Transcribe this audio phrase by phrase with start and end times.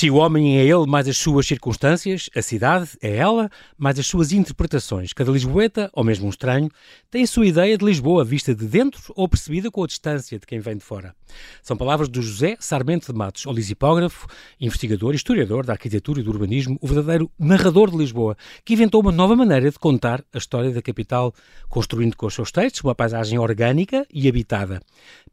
[0.00, 4.06] Se o homem é ele, mais as suas circunstâncias, a cidade é ela, mais as
[4.06, 5.12] suas interpretações.
[5.12, 6.70] Cada lisboeta, ou mesmo um estranho,
[7.10, 10.46] tem a sua ideia de Lisboa vista de dentro ou percebida com a distância de
[10.46, 11.14] quem vem de fora.
[11.62, 14.26] São palavras do José Sarmento de Matos, o lisipógrafo,
[14.58, 19.12] investigador historiador da arquitetura e do urbanismo, o verdadeiro narrador de Lisboa, que inventou uma
[19.12, 21.34] nova maneira de contar a história da capital,
[21.68, 24.80] construindo com os seus textos uma paisagem orgânica e habitada.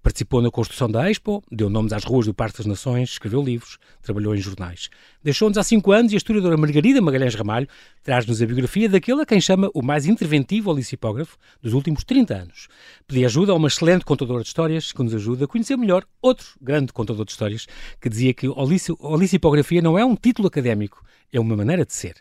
[0.08, 3.78] Participou na construção da Expo, deu nomes às ruas do Parque das Nações, escreveu livros,
[4.02, 4.90] trabalhou em jornais.
[5.22, 7.68] Deixou-nos há cinco anos e a historiadora Margarida Magalhães Ramalho
[8.02, 12.70] traz-nos a biografia daquele a quem chama o mais interventivo licipógrafo dos últimos 30 anos.
[13.06, 16.48] Pedi ajuda a uma excelente contadora de histórias que nos ajuda a conhecer melhor outro
[16.62, 17.68] grande contador de histórias
[18.00, 22.16] que dizia que a licipografia não é um título académico, é uma maneira de ser.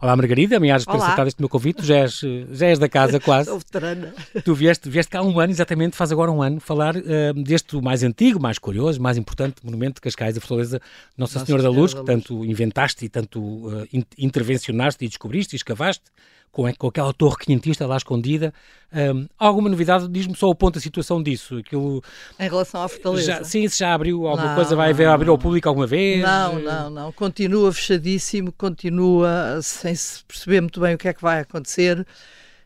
[0.00, 2.20] Olá Margarida, ameaças por aceitar este meu convite, já és,
[2.52, 3.48] já és da casa quase.
[3.50, 4.14] Sou veterana.
[4.44, 7.74] Tu vieste, vieste cá há um ano, exatamente, faz agora um ano, falar uh, deste
[7.82, 10.80] mais antigo, mais curioso, mais importante monumento de Cascais, a Fortaleza
[11.16, 15.08] Nossa, Nossa Senhora, da Luz, da Luz, que tanto inventaste e tanto uh, intervencionaste e
[15.08, 16.04] descobriste e escavaste
[16.50, 18.52] com, com aquela torre quinhentista lá escondida.
[18.92, 20.08] Um, alguma novidade?
[20.08, 21.58] Diz-me só o ponto da situação disso.
[21.58, 22.02] Aquilo,
[22.38, 23.26] em relação à Fortaleza?
[23.26, 26.22] Já, sim, se já abriu alguma não, coisa, vai haver, abrir ao público alguma vez?
[26.22, 27.12] Não, não, não.
[27.12, 32.06] Continua fechadíssimo, continua sem se perceber muito bem o que é que vai acontecer.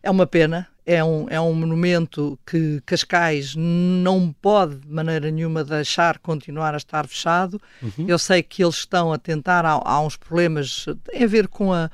[0.03, 5.63] É uma pena, é um, é um monumento que Cascais não pode de maneira nenhuma
[5.63, 7.61] deixar continuar a estar fechado.
[7.81, 8.07] Uhum.
[8.09, 11.73] Eu sei que eles estão a tentar, há, há uns problemas, tem a ver com
[11.73, 11.89] a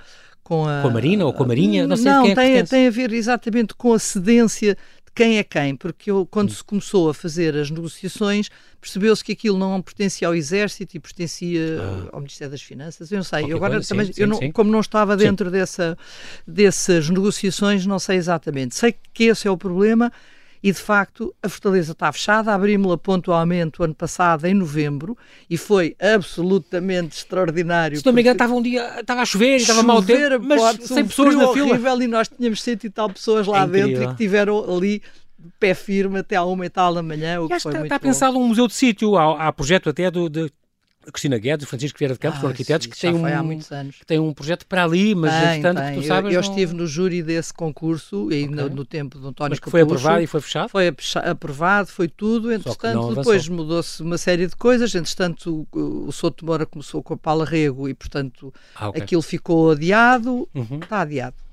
[0.49, 1.87] com a, com a Marina ou com a Marinha?
[1.87, 5.37] Não, sei não quem é tem, tem a ver exatamente com a cedência de quem
[5.37, 6.55] é quem, porque eu, quando hum.
[6.55, 8.49] se começou a fazer as negociações,
[8.81, 12.09] percebeu-se que aquilo não pertencia ao Exército e pertencia ah.
[12.13, 13.13] ao Ministério das Finanças.
[13.13, 15.99] Eu não sei, eu agora coisa, também, sim, eu não, como não estava dentro dessa,
[16.47, 18.75] dessas negociações, não sei exatamente.
[18.75, 20.11] Sei que esse é o problema
[20.63, 22.55] e de facto a Fortaleza está fechada.
[22.55, 25.17] Abrimos-la pontualmente o ano passado, em novembro,
[25.49, 27.99] e foi absolutamente extraordinário.
[27.99, 30.87] Se não me engano, estava um dia, estava a chover, estava mal tempo, mas pode,
[30.87, 31.69] sem um pessoas na fila.
[31.71, 35.03] horrível e nós tínhamos cento e tal pessoas lá é dentro e que tiveram ali
[35.61, 38.39] pé firme até à uma e tal da manhã, o que foi está, está pensado
[38.39, 40.51] um museu de sítio, há, há projeto até do, de
[41.13, 43.43] Cristina Guedes, o Francisco Vieira de Campos, ah, são arquitetos sim, que têm um, há
[43.43, 43.97] muitos anos.
[43.97, 46.01] que têm um projeto para ali, mas tem, entretanto, tem.
[46.01, 46.33] tu sabes...
[46.33, 46.51] Eu, eu não...
[46.51, 48.47] estive no júri desse concurso, e okay.
[48.49, 50.69] no, no, tempo do António Mas que foi aprovado e foi fechado?
[50.69, 56.45] Foi aprovado, foi tudo, entretanto, depois mudou-se uma série de coisas, entretanto, o, o Souto
[56.45, 59.03] Moura começou com a Paula Rego e, portanto, ah, okay.
[59.03, 60.81] aquilo ficou adiado, uhum.
[60.83, 61.48] está adiado.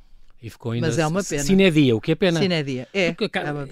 [0.46, 1.42] E ficou ainda Mas é uma pena.
[1.42, 2.40] Cinedia, o que é pena.
[2.40, 3.08] Cinedia, é.
[3.08, 3.16] é,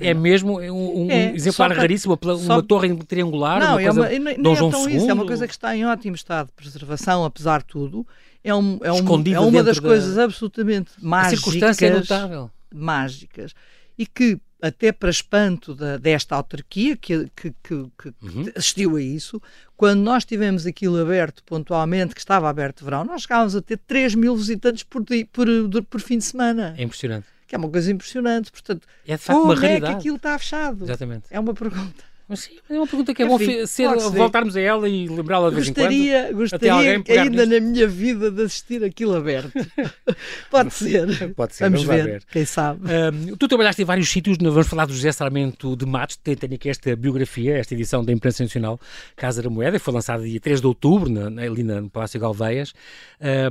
[0.09, 4.09] é mesmo um, um é, exemplar raríssimo, uma, uma torre triangular, não, uma é uma,
[4.09, 7.25] nem, nem é tão isso, é uma coisa que está em ótimo estado de preservação,
[7.25, 8.07] apesar de tudo.
[8.43, 9.87] É, um, é, um, é uma das da...
[9.87, 11.33] coisas absolutamente mágicas.
[11.33, 12.49] A circunstância é notável.
[12.73, 13.53] Mágicas.
[13.95, 18.49] E que até para espanto da, desta autarquia que, que, que, que uhum.
[18.55, 19.41] assistiu a isso,
[19.75, 23.77] quando nós tivemos aquilo aberto pontualmente, que estava aberto de verão, nós chegávamos a ter
[23.77, 25.03] 3 mil visitantes por,
[25.33, 25.47] por,
[25.83, 26.73] por fim de semana.
[26.77, 27.27] É impressionante.
[27.45, 28.53] Que é uma coisa impressionante.
[28.53, 30.85] Portanto, é de facto como uma é que aquilo está fechado?
[30.85, 31.25] Exatamente.
[31.29, 32.12] É uma pergunta.
[32.27, 35.49] Mas sim, é uma pergunta que é Enfim, bom ser, voltarmos a ela e lembrá-la
[35.49, 36.37] de vez gostaria, em quando.
[36.37, 39.51] Gostaria ainda na minha vida de assistir aquilo aberto.
[40.49, 41.33] Pode ser.
[41.33, 42.81] Pode ser, vamos, ver, ver, quem sabe.
[42.85, 46.53] Um, tu trabalhaste em vários sítios, vamos falar do José Sarmento de Matos, tem, tem
[46.53, 48.79] aqui esta biografia, esta edição da Imprensa Nacional,
[49.15, 52.73] Casa da Moeda, foi lançada dia 3 de outubro, na, ali no Palácio Galveias.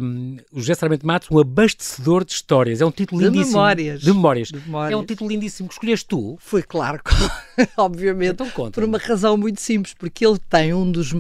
[0.00, 2.80] Um, o José Sarmento de Matos, um abastecedor de histórias.
[2.80, 3.56] É um título de lindíssimo.
[3.56, 4.00] Memórias.
[4.00, 4.48] De memórias.
[4.48, 4.92] De memórias.
[4.92, 6.36] É um título lindíssimo que escolheste tu.
[6.40, 7.00] Foi claro,
[7.76, 8.32] obviamente.
[8.32, 8.71] Então conta.
[8.72, 11.14] Por uma razão muito simples, porque ele tem um dos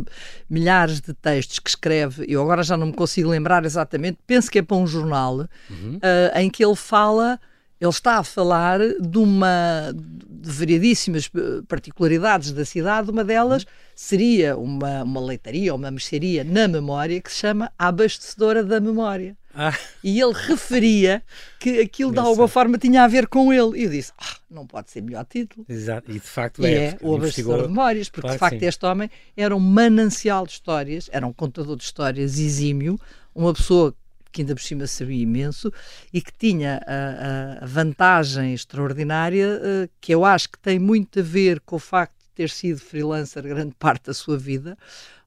[0.48, 4.58] milhares de textos que escreve, eu agora já não me consigo lembrar exatamente, penso que
[4.58, 5.96] é para um jornal, uhum.
[5.96, 7.38] uh, em que ele fala
[7.82, 13.10] ele está a falar de uma de variedíssimas eh, particularidades da cidade.
[13.10, 17.88] Uma delas seria uma, uma leitaria ou uma mercearia na memória que se chama a
[17.88, 19.36] Abastecedora da Memória.
[19.54, 19.76] Ah.
[20.02, 21.22] E ele referia
[21.58, 23.80] que aquilo de alguma forma tinha a ver com ele.
[23.80, 25.64] E eu disse: ah, não pode ser melhor título.
[25.68, 26.72] Exato, e de facto é.
[26.72, 30.52] é o Abastecedor de Memórias, porque claro de facto este homem era um manancial de
[30.52, 32.98] histórias, era um contador de histórias exímio,
[33.34, 33.94] uma pessoa
[34.32, 35.70] que ainda por cima sabia imenso
[36.12, 41.22] e que tinha a, a vantagem extraordinária uh, que eu acho que tem muito a
[41.22, 44.76] ver com o facto ter sido freelancer grande parte da sua vida,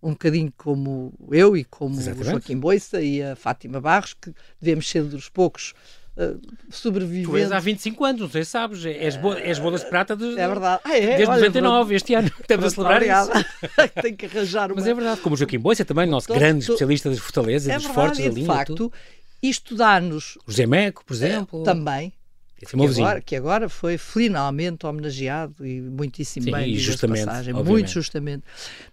[0.01, 2.27] um bocadinho como eu e como Exatamente.
[2.27, 5.73] o Joaquim Boissa e a Fátima Barros, que devemos ser dos poucos
[6.17, 7.29] uh, sobreviventes.
[7.29, 10.15] Tu és há 25 anos, não sei se sabes, és, bo és bolas de prata
[10.15, 10.81] de, é verdade.
[10.83, 11.17] Ah, é?
[11.17, 12.31] desde Olha, 99, este ano.
[12.39, 13.31] Estamos a celebrar isso.
[14.01, 14.75] Tem que arranjar uma...
[14.75, 17.85] Mas é verdade, como o Joaquim Boissa também, nosso grande especialista das fortalezas, é dos
[17.85, 18.41] verdade, fortes da linha.
[18.41, 18.93] de facto,
[19.41, 20.37] isto dá-nos...
[20.45, 21.61] O José Meco, por exemplo.
[21.61, 22.13] É, também
[22.57, 27.91] que agora, que agora, foi finalmente homenageado e muitíssimo Sim, bem, e justamente, passagem, muito
[27.91, 28.43] justamente.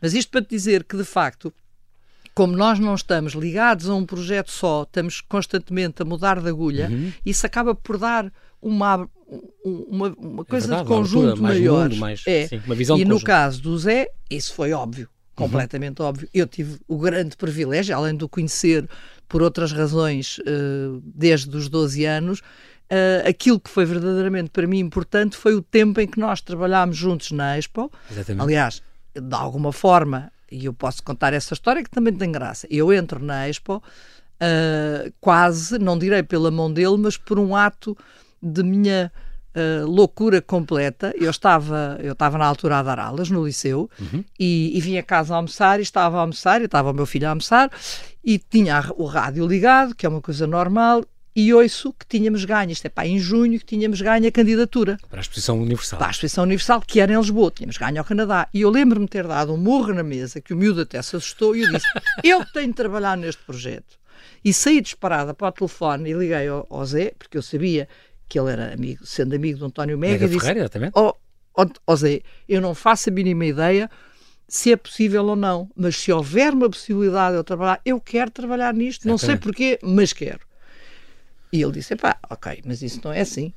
[0.00, 1.52] Mas isto para te dizer que, de facto,
[2.34, 6.88] como nós não estamos ligados a um projeto só, estamos constantemente a mudar de agulha,
[6.90, 7.12] uhum.
[7.24, 9.08] isso acaba por dar uma,
[9.64, 11.88] uma, uma coisa é verdade, de conjunto maior.
[11.88, 12.48] Mundo, mais, é.
[12.48, 13.26] Sim, uma visão e no conjunto.
[13.26, 15.08] caso do Zé, isso foi óbvio,
[15.38, 15.46] uhum.
[15.46, 16.08] completamente uhum.
[16.08, 16.28] óbvio.
[16.32, 18.88] Eu tive o grande privilégio, além de o conhecer
[19.28, 22.42] por outras razões uh, desde os 12 anos,
[22.92, 26.96] uh, aquilo que foi verdadeiramente para mim importante foi o tempo em que nós trabalhámos
[26.96, 27.90] juntos na Expo.
[28.10, 28.42] Exatamente.
[28.42, 28.82] Aliás,
[29.14, 32.66] de alguma forma, e eu posso contar essa história que também tem graça.
[32.70, 37.96] Eu entro na Expo uh, quase, não direi pela mão dele, mas por um ato
[38.42, 39.10] de minha
[39.56, 41.14] uh, loucura completa.
[41.18, 44.22] Eu estava, eu estava na altura a dar aulas no liceu uhum.
[44.38, 47.06] e, e vim a casa a almoçar e estava a almoçar, e estava o meu
[47.06, 47.70] filho a almoçar
[48.24, 52.70] e tinha o rádio ligado, que é uma coisa normal, e ouço que tínhamos ganho,
[52.70, 54.98] isto é pá, em junho, que tínhamos ganho a candidatura.
[55.08, 55.98] Para a Exposição Universal.
[55.98, 58.48] Para a Exposição Universal, que era em Lisboa, tínhamos ganho ao Canadá.
[58.52, 61.56] E eu lembro-me ter dado um murro na mesa, que o miúdo até se assustou,
[61.56, 61.86] e eu disse,
[62.22, 63.98] eu tenho de trabalhar neste projeto.
[64.44, 67.88] E saí disparada para o telefone e liguei ao, ao Zé, porque eu sabia
[68.28, 70.92] que ele era amigo, sendo amigo de António Mega, Mega e disse, Ferreira, exatamente.
[70.94, 71.14] Oh,
[71.56, 73.90] oh, oh Zé, eu não faço a mínima ideia
[74.48, 78.30] se é possível ou não, mas se houver uma possibilidade de eu trabalhar, eu quero
[78.30, 79.10] trabalhar nisto, exatamente.
[79.10, 80.40] não sei porquê, mas quero.
[81.52, 83.52] E ele disse: pá, ok, mas isso não é assim.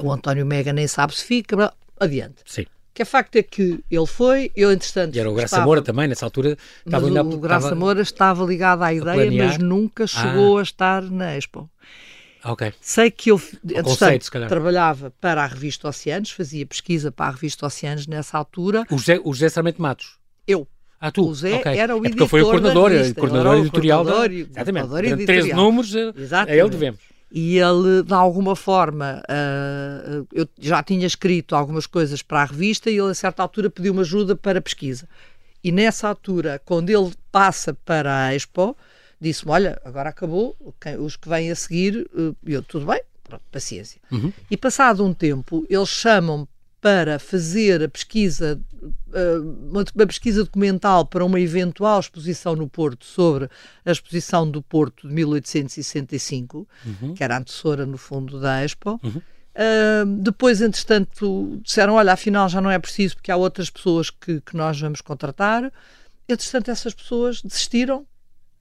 [0.00, 2.36] O António Mega nem sabe se fica, adiante.
[2.46, 2.66] Sim.
[2.92, 5.16] Que é facto é que ele foi, eu entretanto.
[5.16, 6.56] E era o Graça estava, Moura também, nessa altura.
[6.86, 10.60] Estava mas o, Graça estava, Moura estava ligado à ideia, mas nunca chegou ah.
[10.60, 11.68] a estar na Expo.
[12.44, 12.72] Ok.
[12.80, 13.40] Sei que eu
[13.82, 18.86] conceito, trabalhava para a revista Oceanos, fazia pesquisa para a revista Oceanos nessa altura.
[18.90, 20.18] O José, o José Sarmento Matos?
[20.46, 20.68] Eu.
[21.04, 21.28] Ah, tu?
[21.28, 21.76] O Zé okay.
[21.76, 22.26] era o é editor.
[22.26, 24.04] É foi o coordenador, o coordenador editorial.
[24.04, 24.34] Coordenador, da...
[24.34, 24.88] Exatamente.
[24.88, 26.50] Coordenador 13 números, Exatamente.
[26.50, 27.00] a ele devemos.
[27.30, 32.90] E ele, de alguma forma, uh, eu já tinha escrito algumas coisas para a revista
[32.90, 35.06] e ele, a certa altura, pediu-me ajuda para pesquisa.
[35.62, 38.74] E nessa altura, quando ele passa para a Expo,
[39.20, 40.56] disse-me: Olha, agora acabou,
[41.00, 44.00] os que vêm a seguir, uh, eu, tudo bem, pronto, paciência.
[44.10, 44.32] Uhum.
[44.50, 46.48] E passado um tempo, eles chamam
[46.84, 48.60] para fazer a pesquisa,
[49.14, 49.38] eh,
[49.72, 53.48] uma pesquisa documental para uma eventual exposição no Porto sobre
[53.86, 57.14] a exposição do Porto de 1865, uhum.
[57.14, 59.00] que era a antecessora, no fundo, da Expo.
[59.02, 59.22] Uhum.
[59.54, 64.42] Uh, depois, entretanto, disseram: olha, afinal já não é preciso porque há outras pessoas que,
[64.42, 65.72] que nós vamos contratar.
[66.28, 68.06] Entretanto, essas pessoas desistiram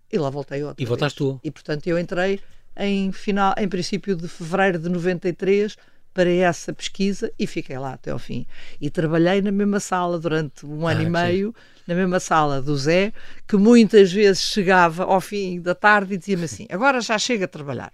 [0.10, 0.82] e lá voltei outra.
[0.82, 1.42] E voltaste tu.
[1.44, 2.40] E portanto, eu entrei
[2.78, 5.76] em, final, em princípio de fevereiro de 93
[6.14, 8.46] para essa pesquisa e fiquei lá até ao fim.
[8.80, 11.82] E trabalhei na mesma sala durante um ano ah, e meio, sim.
[11.88, 13.12] na mesma sala do Zé,
[13.48, 17.48] que muitas vezes chegava ao fim da tarde e dizia-me assim: agora já chega a
[17.48, 17.92] trabalhar.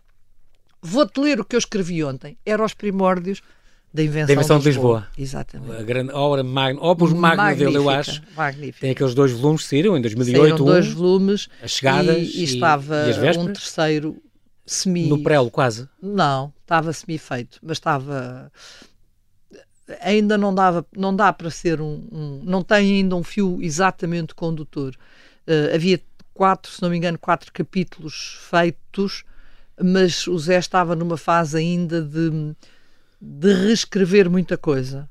[0.81, 2.37] Vou-te ler o que eu escrevi ontem.
[2.45, 3.41] Era os primórdios
[3.93, 4.99] da invenção, da invenção de, Lisboa.
[5.15, 5.39] de, Lisboa.
[5.39, 5.81] Exatamente.
[5.81, 8.21] A grande obra magna, opus magna dele, eu acho.
[8.35, 8.81] Magnífica.
[8.81, 10.41] Tem aqueles dois volumes que saíram em 2008.
[10.41, 11.49] Saíram dois um, volumes.
[11.61, 14.21] As chegadas e, e estava e um terceiro
[14.69, 15.07] semi...
[15.07, 15.89] No prelo, quase?
[16.01, 18.51] Não, estava semi-feito, mas estava...
[20.01, 24.35] Ainda não, dava, não dá para ser um, um Não tem ainda um fio exatamente
[24.35, 24.95] condutor.
[25.47, 25.99] Uh, havia
[26.31, 29.23] quatro, se não me engano, quatro capítulos feitos,
[29.81, 32.55] mas o Zé estava numa fase ainda de,
[33.19, 35.09] de reescrever muita coisa.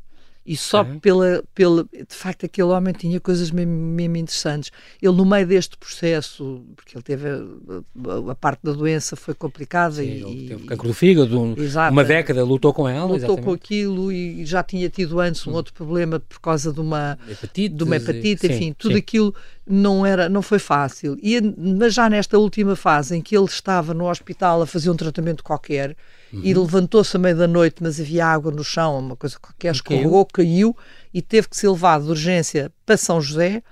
[0.49, 0.99] E só uhum.
[0.99, 1.85] pela, pela.
[1.85, 4.73] De facto, aquele homem tinha coisas mesmo, mesmo, interessantes.
[5.01, 7.29] Ele, no meio deste processo, porque ele teve.
[7.29, 9.97] A, a parte da doença foi complicada.
[9.97, 11.55] Sim, e, ele teve cancro do fígado, um,
[11.91, 13.03] uma década, lutou com ela.
[13.03, 13.45] Lutou exatamente.
[13.45, 15.55] com aquilo e já tinha tido antes um hum.
[15.55, 18.99] outro problema por causa de uma hepatite, de uma hepatite sim, enfim, tudo sim.
[18.99, 19.35] aquilo
[19.67, 21.19] não era não foi fácil.
[21.23, 24.97] E, mas já nesta última fase em que ele estava no hospital a fazer um
[24.97, 25.95] tratamento qualquer
[26.33, 26.41] uhum.
[26.43, 30.27] e levantou-se à meia da noite, mas havia água no chão, uma coisa qualquer, escorregou,
[30.27, 30.77] caiu
[31.13, 33.63] e teve que ser levado de urgência para São José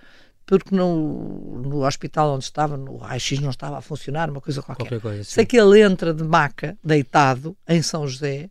[0.47, 4.85] porque no, no hospital onde estava, no raio-x não estava a funcionar, uma coisa qualquer.
[4.85, 8.49] qualquer coisa, Sei que ele entra de maca, deitado, em São José,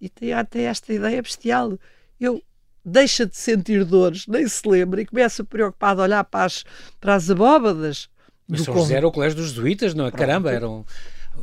[0.00, 1.78] e tem até esta ideia bestial.
[2.20, 2.42] Eu
[2.84, 6.64] deixa de sentir dores, nem se lembra, e começa preocupado a olhar para as,
[7.00, 8.08] para as abóbadas.
[8.48, 10.10] Mas São José era o colégio dos jesuítas, não é?
[10.10, 10.84] Caramba, era um,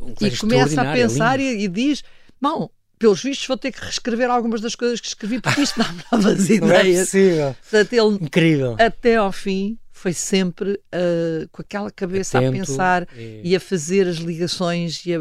[0.02, 2.02] um E começa a pensar e, e, diz:
[2.40, 5.94] Bom, pelos vistos vou ter que reescrever algumas das coisas que escrevi, porque isto dá
[6.12, 6.60] novas ideias.
[6.60, 7.56] Não é possível.
[7.62, 8.76] Portanto, ele, Incrível.
[8.78, 13.40] Até ao fim foi sempre uh, com aquela cabeça Atento, a pensar e...
[13.44, 13.56] e...
[13.56, 15.18] a fazer as ligações e a,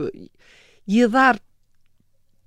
[0.87, 1.39] e a dar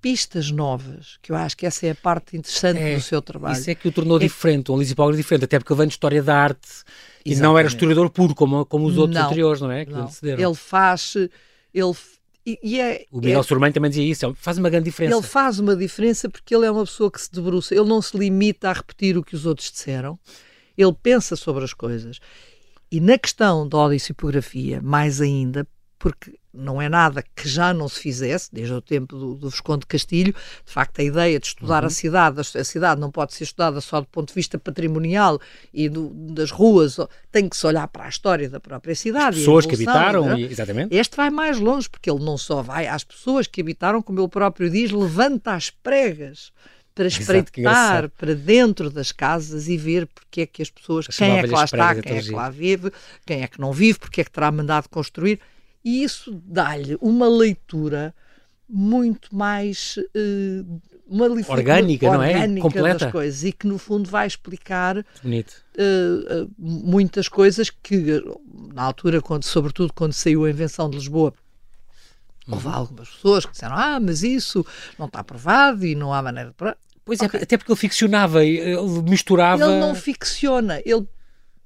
[0.00, 3.58] pistas novas, que eu acho que essa é a parte interessante é, do seu trabalho.
[3.58, 5.94] Isso é que o tornou é, diferente, um Lisipógrafo diferente, até porque ele vem de
[5.94, 7.38] história da arte exatamente.
[7.38, 9.84] e não era historiador puro como, como os outros não, anteriores, não é?
[9.84, 10.08] Que não.
[10.22, 11.14] Ele faz,
[11.74, 11.94] ele
[12.48, 15.16] e, e é, o Miguel é, Surmãe também dizia isso, faz uma grande diferença.
[15.16, 18.16] Ele faz uma diferença porque ele é uma pessoa que se debruça, ele não se
[18.16, 20.18] limita a repetir o que os outros disseram,
[20.76, 22.18] ele pensa sobre as coisas.
[22.90, 25.66] E na questão da odissipografia, mais ainda,
[25.98, 29.80] porque não é nada que já não se fizesse, desde o tempo do, do Visconde
[29.80, 30.34] de Castilho.
[30.64, 31.88] De facto, a ideia de estudar uhum.
[31.88, 35.40] a cidade, a cidade não pode ser estudada só do ponto de vista patrimonial
[35.72, 36.96] e do, das ruas,
[37.30, 39.36] tem que se olhar para a história da própria cidade.
[39.36, 40.94] As pessoas que habitaram, e, exatamente.
[40.94, 44.28] Este vai mais longe, porque ele não só vai às pessoas que habitaram, como ele
[44.28, 46.52] próprio diz, levanta as pregas
[46.98, 51.16] para espreitar Exato, para dentro das casas e ver porque é que as pessoas, as
[51.16, 52.90] quem é que lá está, quem é que lá vive,
[53.24, 55.38] quem é que não vive, porque é que terá mandado construir.
[55.88, 58.14] E isso dá-lhe uma leitura
[58.68, 62.60] muito mais uh, uma orgânica, não é?
[62.60, 63.06] Completa.
[63.06, 68.22] das coisas e que no fundo vai explicar uh, uh, muitas coisas que
[68.74, 71.32] na altura, quando, sobretudo quando saiu a invenção de Lisboa,
[72.46, 72.54] uhum.
[72.54, 74.66] houve algumas pessoas que disseram ah, mas isso
[74.98, 76.76] não está provado e não há maneira de provar.
[77.02, 77.40] Pois é, okay.
[77.40, 78.76] é, até porque ele ficcionava, ele
[79.08, 79.64] misturava...
[79.64, 81.08] Ele não ficciona, ele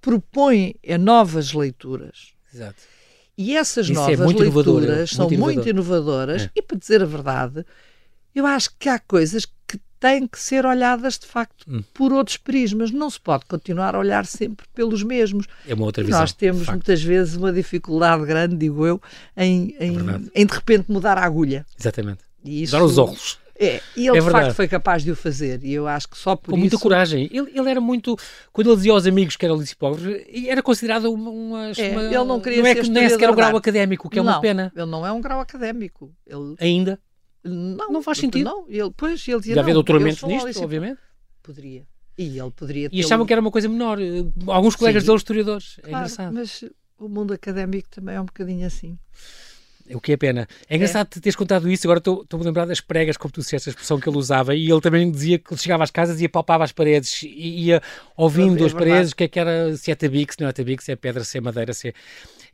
[0.00, 2.35] propõe a novas leituras.
[2.55, 2.91] Exato.
[3.37, 6.51] E essas Isso é novas é leituras inovador, são muito, muito inovadoras é.
[6.55, 7.65] e, para dizer a verdade,
[8.35, 11.83] eu acho que há coisas que têm que ser olhadas de facto hum.
[11.95, 12.91] por outros prismas.
[12.91, 15.47] Não se pode continuar a olhar sempre pelos mesmos.
[15.67, 16.21] É uma outra visão.
[16.21, 19.01] Nós temos muitas vezes uma dificuldade grande, digo eu,
[19.37, 19.97] em, em,
[20.35, 21.65] é em de repente mudar a agulha.
[21.79, 22.21] Exatamente.
[22.45, 23.39] E isso, Dar os óculos.
[23.62, 26.19] É, e ele é de facto foi capaz de o fazer, e eu acho que
[26.19, 26.61] só por Com isso...
[26.61, 27.28] muita coragem.
[27.33, 28.16] Ele, ele era muito.
[28.52, 30.09] Quando ele dizia aos amigos que era licipógrafo,
[30.47, 31.31] era considerado uma.
[31.31, 34.19] uma, é, uma ele não queria não é, ser Nem sequer um grau académico, que
[34.19, 34.73] é não, uma pena.
[34.75, 36.12] Ele não é um grau académico.
[36.26, 36.57] Ele...
[36.59, 36.99] Ainda?
[37.45, 38.45] Não, não faz sentido.
[38.45, 39.54] Não, ele, pois, ele dizia.
[39.54, 40.99] Já havia doutoramentos nisto, obviamente.
[41.42, 41.87] Poderia.
[42.19, 43.99] E ele poderia E achavam que era uma coisa menor.
[44.47, 45.76] Alguns colegas dele, historiadores.
[45.78, 46.35] É claro, engraçado.
[46.35, 46.64] Mas
[46.99, 48.99] o mundo académico também é um bocadinho assim.
[49.91, 50.49] O que é pena.
[50.69, 51.21] É engraçado é.
[51.21, 54.09] teres contado isso, agora estou-me a lembrar das pregas, como tu disseste, a expressão que
[54.09, 57.67] ele usava, e ele também dizia que chegava às casas e palpava as paredes, e
[57.67, 57.83] ia
[58.17, 60.53] ouvindo é as paredes, o que é que era, se é tabique, se não é
[60.53, 61.95] tabique, se é pedra, se é madeira, se é...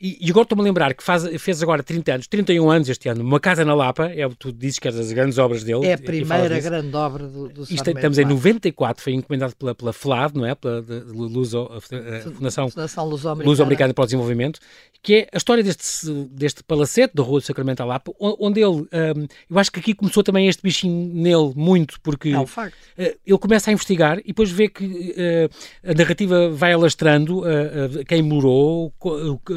[0.00, 3.08] E, e agora estou-me a lembrar que faz, fez agora 30 anos, 31 anos este
[3.08, 5.86] ano, uma casa na Lapa, é, tu dizes que é das grandes obras dele.
[5.86, 9.92] É a primeira grande obra do, do Isto, Estamos em 94, foi encomendado pela, pela
[9.92, 10.54] FLAD, não é?
[10.54, 14.60] Pela de, de Luso, a Fundação, Fundação Luso-Americana Luso para o Desenvolvimento,
[15.02, 18.82] que é a história deste, deste palacete da Rua do Sacramento à Lapa, onde ele,
[18.82, 22.76] um, eu acho que aqui começou também este bichinho nele muito, porque é um facto.
[22.96, 28.04] Uh, ele começa a investigar e depois vê que uh, a narrativa vai alastrando, uh,
[28.06, 28.92] quem morou,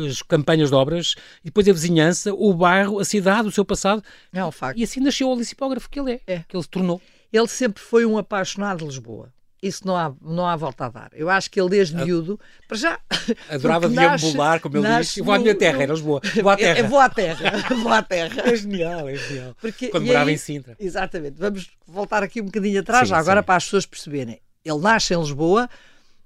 [0.08, 4.02] as campanhas de obras, e depois a vizinhança, o bairro, a cidade, o seu passado.
[4.32, 4.80] É um facto.
[4.80, 7.02] E assim nasceu o licipógrafo que ele é, é, que ele se tornou.
[7.34, 9.30] Ele sempre foi um apaixonado de Lisboa.
[9.62, 11.10] Isso não há, não há volta a dar.
[11.14, 12.04] Eu acho que ele desde a...
[12.04, 13.00] miúdo, para já.
[13.48, 15.18] Adorava deambular, como ele diz.
[15.18, 15.84] Eu vou à minha terra, no...
[15.84, 16.22] era Lisboa.
[16.42, 16.80] Vou à terra.
[16.80, 17.76] Eu, vou à terra.
[17.76, 18.44] vou à terra.
[18.52, 19.56] É genial, é genial.
[19.62, 20.76] Porque, Quando morava aí, em Sintra.
[20.80, 21.36] Exatamente.
[21.38, 23.46] Vamos voltar aqui um bocadinho atrás, sim, já agora sim.
[23.46, 24.42] para as pessoas perceberem.
[24.66, 25.70] Ele nasce em Lisboa,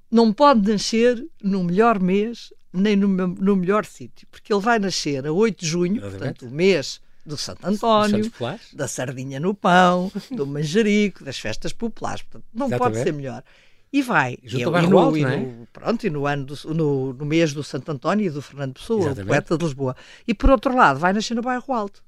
[0.09, 5.25] não pode nascer no melhor mês nem no, no melhor sítio, porque ele vai nascer
[5.25, 6.17] a 8 de junho, Exatamente.
[6.17, 8.31] portanto, o mês do Santo António,
[8.71, 12.21] da sardinha no pão, do manjerico, das festas populares.
[12.21, 12.93] Portanto, não Exatamente.
[12.93, 13.43] pode ser melhor.
[13.91, 14.37] E vai.
[14.43, 15.67] E, e, no, alto, e no, é?
[15.71, 18.99] pronto, e no, ano do, no, no, mês do Santo António e do Fernando Pessoa,
[18.99, 19.23] Exatamente.
[19.23, 19.95] o poeta de Lisboa.
[20.27, 22.03] E por outro lado, vai nascer no bairro Alto,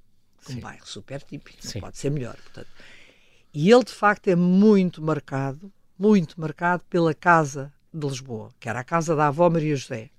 [0.49, 0.59] um Sim.
[0.59, 2.35] bairro super típico, não pode ser melhor.
[2.35, 2.67] Portanto.
[3.53, 8.81] E ele, de facto, é muito marcado, muito marcado pela casa de Lisboa, que era
[8.81, 10.09] a casa da avó Maria José.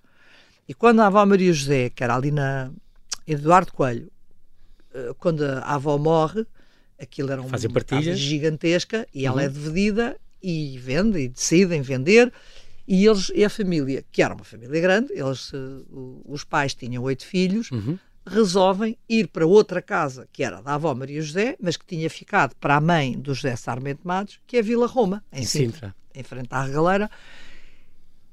[0.68, 2.70] E quando a avó Maria José, que era ali na
[3.26, 4.12] Eduardo Coelho,
[4.92, 6.46] eh, quando a avó morre,
[7.00, 9.32] aquilo era uma casa gigantesca e uhum.
[9.32, 12.30] ela é dividida e vende e decidem vender.
[12.86, 15.84] E eles e a família, que era uma família grande, eles, eh,
[16.24, 17.98] os pais tinham oito filhos, uhum.
[18.26, 22.54] resolvem ir para outra casa, que era da avó Maria José, mas que tinha ficado
[22.56, 25.94] para a mãe do José Sarmento Matos, que é Vila Roma, em, em Sintra, Sintra,
[26.14, 27.10] em frente à Regaleira.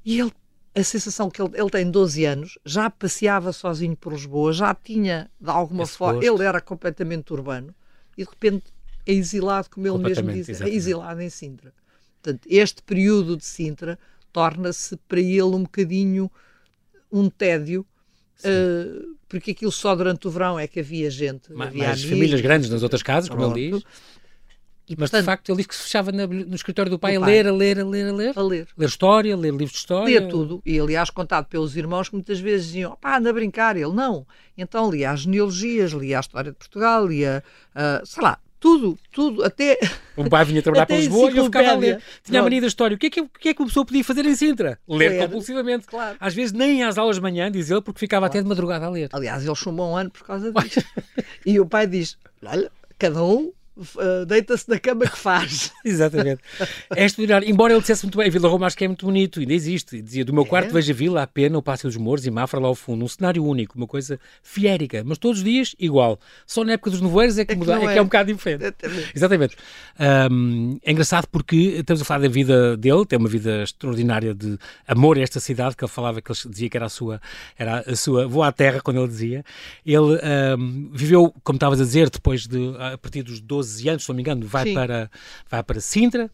[0.04, 0.32] E ele
[0.76, 5.30] a sensação que ele, ele tem 12 anos, já passeava sozinho por Lisboa, já tinha,
[5.40, 7.74] de alguma forma, ele era completamente urbano
[8.16, 8.64] e de repente
[9.06, 11.72] é exilado, como ele mesmo diz, é exilado em Sintra.
[12.22, 13.98] Portanto, este período de Sintra
[14.30, 16.30] torna-se para ele um bocadinho
[17.10, 17.86] um tédio,
[18.40, 21.50] uh, porque aquilo só durante o verão é que havia gente.
[21.54, 23.82] Mas, havia mas famílias grandes nas outras casas, como ele diz.
[24.88, 27.18] E, Mas portanto, de facto ele disse que se fechava na, no escritório do pai,
[27.18, 28.68] do a, ler, a ler, a ler, a ler, a ler.
[28.78, 30.20] Ler história, ler livros de história.
[30.20, 30.62] Ler tudo.
[30.64, 33.76] E aliás, contado pelos irmãos que muitas vezes diziam: pá, anda a brincar.
[33.76, 34.24] Ele não.
[34.56, 37.42] Então lia as genealogias, lia a história de Portugal, lia,
[37.74, 39.78] uh, sei lá, tudo, tudo, até.
[40.16, 42.02] O pai vinha trabalhar para Lisboa e eu ficava a ler.
[42.22, 42.94] Tinha a mania da história.
[42.94, 44.78] O que é que, o que, é que uma pessoa podia fazer em Sintra?
[44.88, 45.22] Ler, ler.
[45.22, 45.86] compulsivamente.
[45.86, 46.16] Claro.
[46.18, 48.32] Às vezes nem às aulas de manhã, diz ele, porque ficava claro.
[48.32, 49.08] até de madrugada a ler.
[49.12, 50.80] Aliás, ele chumbou um ano por causa disso.
[51.44, 55.72] e o pai diz: olha, cada um uh, deita-se na cama que faz.
[55.84, 56.40] Exatamente.
[56.94, 57.48] É extraordinário.
[57.48, 60.00] Embora ele dissesse muito bem, a Vila Roma acho que é muito bonito, ainda existe.
[60.00, 60.46] Dizia, do meu é.
[60.46, 63.04] quarto vejo a vila, a pena, o Passo dos Mouros e Mafra lá ao fundo.
[63.04, 66.18] Um cenário único, uma coisa fiérica, mas todos os dias igual.
[66.46, 68.32] Só na época dos nevoeiros é que, é que, muda, é, que é um bocado
[68.32, 68.62] diferente.
[68.62, 69.12] Exatamente.
[69.14, 69.56] Exatamente.
[70.30, 74.58] Um, é engraçado porque estamos a falar da vida dele, tem uma vida extraordinária de
[74.86, 77.20] amor a esta cidade, que ele falava que ele dizia que era a sua,
[77.58, 79.44] era a sua, vou à terra, quando ele dizia.
[79.84, 80.18] Ele
[80.58, 84.16] um, viveu, como estavas a dizer, depois de, a partir dos 12 anos, se não
[84.16, 85.10] me engano, vai, para,
[85.50, 86.30] vai para Sintra,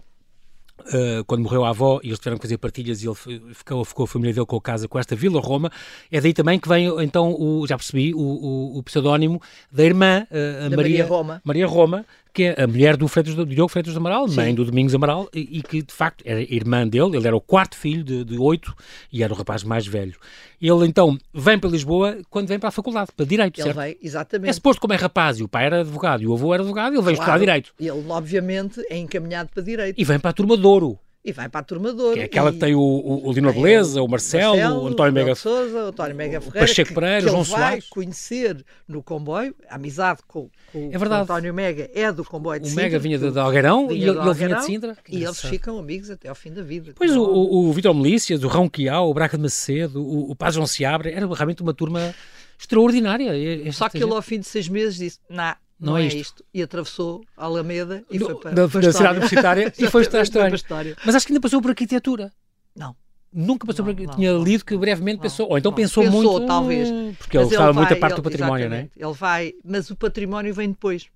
[0.87, 3.15] Uh, quando morreu a avó e eles tiveram que fazer partilhas e ele
[3.55, 5.71] ficou, ficou a família dele com a casa com esta Vila Roma,
[6.11, 10.27] é daí também que vem então, o, já percebi, o, o, o pseudónimo da irmã
[10.29, 11.43] uh, da Maria, Maria, Roma.
[11.45, 14.37] Maria Roma, que é a mulher do, Freitas, do Diogo Freitas do Amaral, Sim.
[14.37, 17.41] mãe do Domingos Amaral, e, e, que de facto era irmã dele, ele era o
[17.41, 18.75] quarto filho de, de oito
[19.13, 20.17] e era o rapaz mais velho.
[20.61, 23.77] Ele então vem para Lisboa quando vem para a faculdade, para Direito, ele certo?
[23.77, 24.51] Vem, exatamente.
[24.51, 26.95] É suposto como é rapaz e o pai era advogado e o avô era advogado,
[26.95, 27.75] ele vem claro, estudar Direito.
[27.79, 30.01] Ele, obviamente, é encaminhado para Direito.
[30.01, 30.99] E vem para a turma de Ouro.
[31.25, 32.15] E vai para a turma de ouro.
[32.15, 32.53] Que é aquela e...
[32.55, 35.87] que tem o, o, o Lino Beleza, o Marcelo, Marcelo, o António Mega Souza, o
[35.87, 37.85] António Mega Ferreira, Pacheco Pereira, que, que João ele Soares.
[37.85, 41.21] vai conhecer no comboio, a amizade com, com, é verdade.
[41.21, 42.83] o António Mega é do comboio de o Sintra.
[42.83, 44.97] O Mega vinha de, de Algueirão e ele, ele vinha de Sintra.
[45.09, 46.93] E eles ficam amigos até ao fim da vida.
[46.97, 50.35] Pois o, o, o Vitor Melícias, o Rão Quiau, o Braca de Macedo, o, o
[50.35, 52.13] Paz João Seabra, era realmente uma turma
[52.59, 53.33] extraordinária.
[53.73, 56.17] Só que ele ao fim de seis meses disse, nah, não, não é, isto.
[56.17, 56.45] isto.
[56.55, 60.07] E atravessou a Alameda e no, foi para, da, para da cidade universitária e foi
[60.09, 60.97] para a história.
[61.05, 62.33] Mas acho que ainda passou por arquitetura.
[62.75, 62.95] Não.
[63.33, 65.49] Nunca passou não, por não, Tinha não, lido que brevemente pensou.
[65.51, 66.47] Ou então pensou, pensou, muito.
[66.47, 66.89] talvez.
[67.19, 68.89] Porque ele gostava muito da parte ele, do património, não é?
[68.97, 69.55] Ele vai.
[69.65, 71.09] Mas o património vem depois.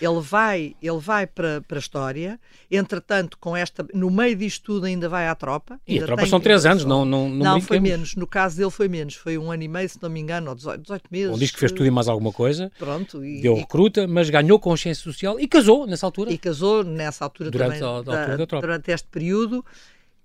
[0.00, 4.86] Ele vai, ele vai para, para a história, entretanto, com esta, no meio disto tudo
[4.86, 5.80] ainda vai à tropa.
[5.86, 8.70] E a tropa são três anos, não Não, não, não foi menos, no caso dele
[8.70, 11.30] foi menos, foi um ano e meio, se não me engano, ou 18, 18 meses.
[11.30, 12.70] Ou diz que fez tudo e mais alguma coisa.
[12.78, 13.24] Pronto.
[13.24, 16.32] E, deu e, recruta, mas ganhou consciência social e casou nessa altura.
[16.32, 17.82] E casou nessa altura durante também.
[17.82, 18.60] A, a altura da.
[18.60, 19.64] Durante este período.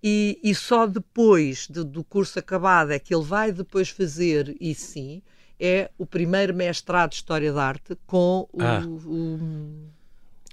[0.03, 4.75] E, e só depois de, do curso acabado é que ele vai depois fazer, e
[4.75, 5.23] sim,
[5.59, 8.81] é o primeiro mestrado de História da Arte com o, ah.
[8.85, 9.96] o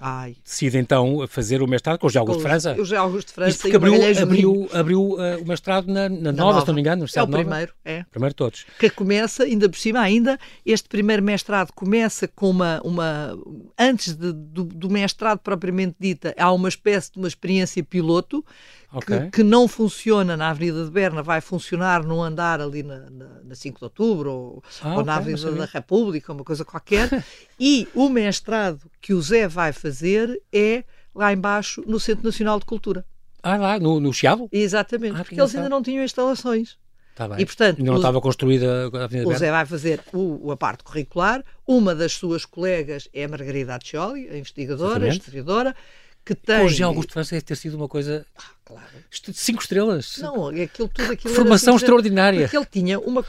[0.01, 0.37] Ai.
[0.45, 2.73] Decide então fazer o mestrado com o José Augusto de França.
[2.73, 3.59] O José Augusto de França.
[3.61, 6.81] Porque abriu, abriu, abriu uh, o mestrado na, na, na nova, nova, se não me
[6.81, 7.07] engano.
[7.15, 8.05] É o primeiro, é.
[8.11, 8.67] Primeiro todos.
[8.79, 12.81] Que começa, ainda por cima, ainda, este primeiro mestrado começa com uma.
[12.85, 13.39] uma
[13.79, 18.45] antes de, do, do mestrado propriamente dita, há uma espécie de uma experiência piloto
[18.93, 19.21] okay.
[19.21, 23.27] que, que, não funciona na Avenida de Berna, vai funcionar num andar ali na, na,
[23.45, 27.09] na 5 de Outubro ou, ah, ou okay, na Avenida da República, uma coisa qualquer.
[27.59, 32.65] e o mestrado que o Zé vai fazer é lá embaixo no Centro Nacional de
[32.65, 33.05] Cultura.
[33.43, 34.49] Ah, lá, no, no Chiado?
[34.51, 36.79] Exatamente, ah, porque eles ainda não tinham instalações.
[37.15, 37.41] Tá bem.
[37.41, 40.83] E, portanto, não o, estava construída a Avenida O Zé vai fazer o, a parte
[40.83, 41.45] curricular.
[41.67, 45.77] Uma das suas colegas é a Margarida Accioli, a investigadora, a historiadora,
[46.25, 46.65] que tem...
[46.65, 48.27] Hoje Augusto França deve ter sido uma coisa...
[48.37, 48.87] Ah, claro.
[49.33, 50.19] Cinco estrelas.
[50.19, 52.49] Não, aquilo tudo aquilo Formação extraordinária.
[52.49, 53.25] Porque ele tinha uma,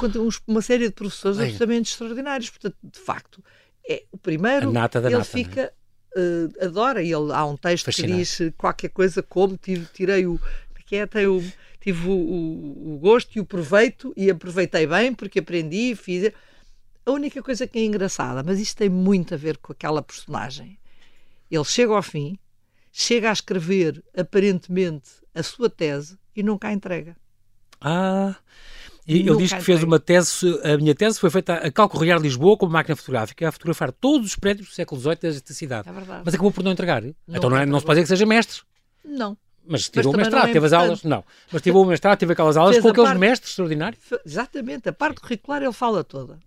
[0.47, 1.45] uma série de professores Ai.
[1.45, 2.49] absolutamente extraordinários.
[2.49, 3.43] Portanto, de facto,
[3.87, 4.67] é o primeiro...
[4.67, 5.73] Ele nata, fica...
[6.15, 8.13] Uh, adora, e ele, há um texto Fascinante.
[8.13, 10.39] que diz qualquer coisa como tive, tirei o...
[10.85, 11.43] Que é, tem o
[11.85, 16.31] tive o, o, o, gosto e o proveito e aproveitei bem porque aprendi e fiz.
[17.05, 20.79] A única coisa que é engraçada, mas isto tem muito a ver com aquela personagem.
[21.51, 22.39] Ele chega ao fim,
[22.91, 27.15] chega a escrever aparentemente a sua tese e nunca a entrega.
[27.79, 28.35] Ah,
[29.07, 32.19] e ele diz que fez uma tese, a minha tese foi feita a Calco Real
[32.19, 35.87] Lisboa com máquina fotográfica, a fotografar todos os prédios do século XVIII desta cidade.
[35.87, 36.21] É verdade.
[36.25, 37.03] Mas acabou por não entregar.
[37.03, 38.61] Não então não, é, não se pode dizer que seja mestre.
[39.03, 39.37] Não.
[39.67, 41.03] Mas tirou o mestrado, é teve as aulas.
[41.03, 44.01] Não, mas tirou o mestrado, teve aquelas aulas Fez com aqueles parte, mestres extraordinários.
[44.25, 46.39] Exatamente, a parte curricular ele fala toda.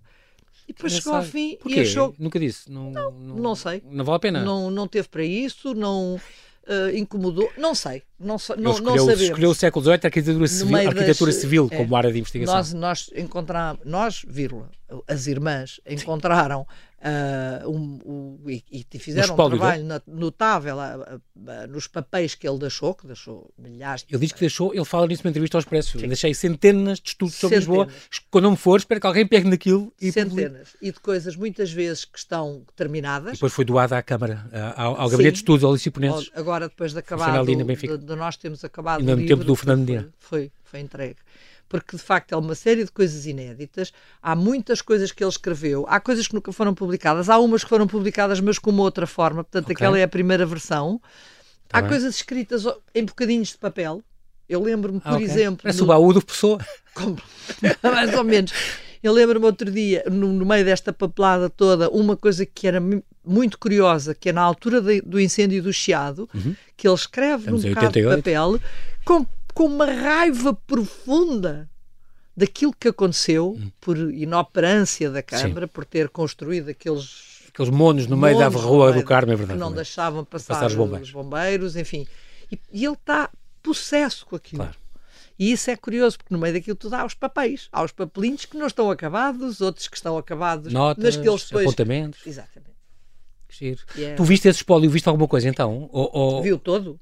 [0.69, 1.79] E depois chegou ao fim Porquê?
[1.79, 2.15] e achou.
[2.19, 2.71] Nunca disse.
[2.71, 3.83] Não, não, não, não sei.
[3.91, 4.45] Não vale a pena.
[4.45, 6.21] Não, não teve para isso, não.
[6.69, 9.21] Uh, incomodou, não sei, não, não, escolheu, não sabemos.
[9.23, 12.55] Escolheu o século XVIII a arquitetura civil, arquitetura das, civil como área de investigação.
[12.55, 14.69] Nós, nós encontramos, nós, vírgula,
[15.09, 16.67] as irmãs encontraram
[17.01, 22.59] Uh, um, um, e, e, fizeram um trabalho notável uh, uh, nos papéis que ele
[22.59, 24.05] deixou, que deixou milhares.
[24.11, 25.97] Ele diz que deixou, ele fala nisso numa entrevista ao Expresso.
[25.99, 27.87] Deixei centenas de estudos sobre Lisboa.
[28.33, 30.77] Quando não me for, espero que alguém pegue naquilo e Centenas.
[30.83, 33.31] E de coisas muitas vezes que estão terminadas.
[33.31, 36.33] E depois foi doada à Câmara, ao, ao Gabinete de Estudos, ao Liciponenses.
[36.35, 39.05] Agora, depois de acabar, de, de, nós temos acabado.
[39.05, 40.09] no tempo do Fernando Medina.
[40.19, 41.17] Foi, foi entregue
[41.69, 43.93] porque de facto é uma série de coisas inéditas.
[44.23, 47.69] Há muitas coisas que ele escreveu, há coisas que nunca foram publicadas, há umas que
[47.69, 49.75] foram publicadas, mas com uma outra forma, portanto, okay.
[49.75, 51.01] aquela é a primeira versão.
[51.69, 51.91] Tá há bem.
[51.91, 54.03] coisas escritas em bocadinhos de papel.
[54.49, 55.27] Eu lembro-me, por ah, okay.
[55.27, 55.63] exemplo.
[55.63, 55.85] Parece no...
[55.85, 56.59] o baú do pessoa.
[57.83, 58.53] Mais ou menos.
[59.03, 62.83] Eu lembro-me outro dia, no, no, meio desta papelada toda, uma coisa que era
[63.25, 66.57] muito curiosa, que é na altura de, do incêndio do Chiado, uhum.
[66.77, 68.61] que ele escreve Estamos num bocado de papel
[69.05, 69.25] com,
[69.59, 71.69] com uma raiva profunda
[72.37, 73.73] daquilo que aconteceu uhum.
[73.81, 75.73] por inoperância da Câmara, Sim.
[75.73, 79.59] por ter construído aqueles aqueles monos no meio monos da rua do Carmo, é verdade.
[79.59, 81.09] Que não deixavam passar, passar os, bombeiros.
[81.09, 81.75] os, bombeiros.
[81.75, 82.07] enfim.
[82.53, 83.29] E, e ele está
[83.61, 84.63] possesso com aquilo.
[84.63, 84.79] Claro.
[85.37, 87.69] E isso é curioso, porque no meio daquilo tudo há os papéis.
[87.73, 90.73] Há os papelinhos que não estão acabados, outros que estão acabados.
[90.73, 91.67] Notas, mas que eles depois...
[91.67, 92.25] apontamentos.
[92.25, 92.79] Exatamente.
[93.49, 93.83] Que giro.
[93.97, 94.17] Yeah.
[94.17, 95.89] Tu viste esse espólio, viste alguma coisa então?
[95.91, 96.43] Ou, ou...
[96.45, 97.01] Viu todo.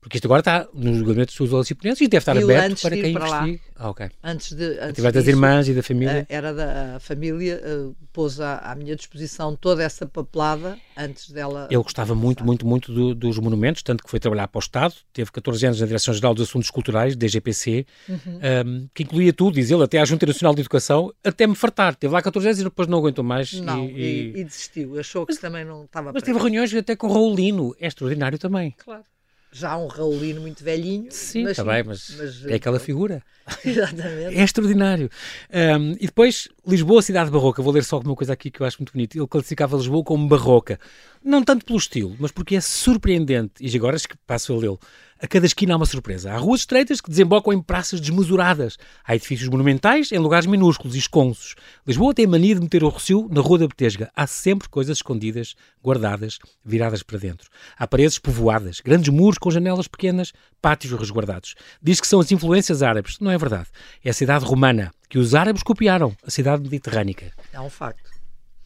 [0.00, 3.26] Porque isto agora está nos gabinetes dos Oliciponenses e deve estar aberto para quem para
[3.26, 3.60] investigue.
[3.76, 4.10] Ah, ok.
[4.24, 4.78] Antes de.
[4.80, 6.26] Antes das irmãs e da família?
[6.28, 11.68] Eh, era da família, uh, pôs à, à, minha disposição toda essa papelada antes dela.
[11.70, 14.94] Ele gostava muito, muito, muito do, dos monumentos, tanto que foi trabalhar para o Estado,
[15.12, 18.16] teve 14 anos na Direção-Geral dos Assuntos Culturais, DGPC, uhum.
[18.26, 21.54] um, ehm, que incluía tudo, diz ele, até a Junta Nacional de Educação, até me
[21.54, 21.94] fartar.
[21.94, 23.52] Teve lá 14 anos e depois não aguentou mais.
[23.52, 24.40] Não, e, e...
[24.40, 24.98] e desistiu.
[24.98, 26.10] Achou que mas, também não estava.
[26.12, 28.74] Mas teve reuniões até com o Raulino, é extraordinário também.
[28.82, 29.04] Claro
[29.52, 31.10] já um Raulino muito velhinho.
[31.10, 33.22] Sim, está bem, mas, mas, é aquela figura.
[33.64, 34.36] Exatamente.
[34.38, 35.10] É extraordinário.
[35.52, 37.62] Um, e depois, Lisboa, cidade barroca.
[37.62, 39.16] Vou ler só uma coisa aqui que eu acho muito bonito.
[39.16, 40.78] Ele classificava Lisboa como barroca.
[41.22, 43.54] Não tanto pelo estilo, mas porque é surpreendente.
[43.60, 44.80] E agora que passo a lê-lo.
[45.22, 46.32] A cada esquina há uma surpresa.
[46.32, 48.78] Há ruas estreitas que desembocam em praças desmesuradas.
[49.04, 51.56] Há edifícios monumentais em lugares minúsculos e esconsos.
[51.86, 54.10] Lisboa tem a mania de meter o recio na Rua da Betesga.
[54.16, 55.54] Há sempre coisas escondidas,
[55.84, 57.50] guardadas, viradas para dentro.
[57.76, 61.54] Há paredes povoadas, grandes muros com janelas pequenas, pátios resguardados.
[61.82, 63.18] Diz que são as influências árabes.
[63.20, 63.66] Não é verdade.
[64.02, 67.30] É a cidade romana, que os árabes copiaram, a cidade mediterrânica.
[67.52, 68.08] É um facto.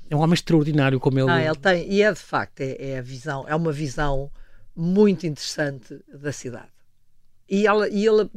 [0.08, 1.26] É um homem extraordinário como ele.
[1.26, 4.30] Não, ele tem, e é de facto, é, é a visão, é uma visão
[4.76, 6.72] muito interessante da cidade.
[7.48, 8.30] E ela, e ele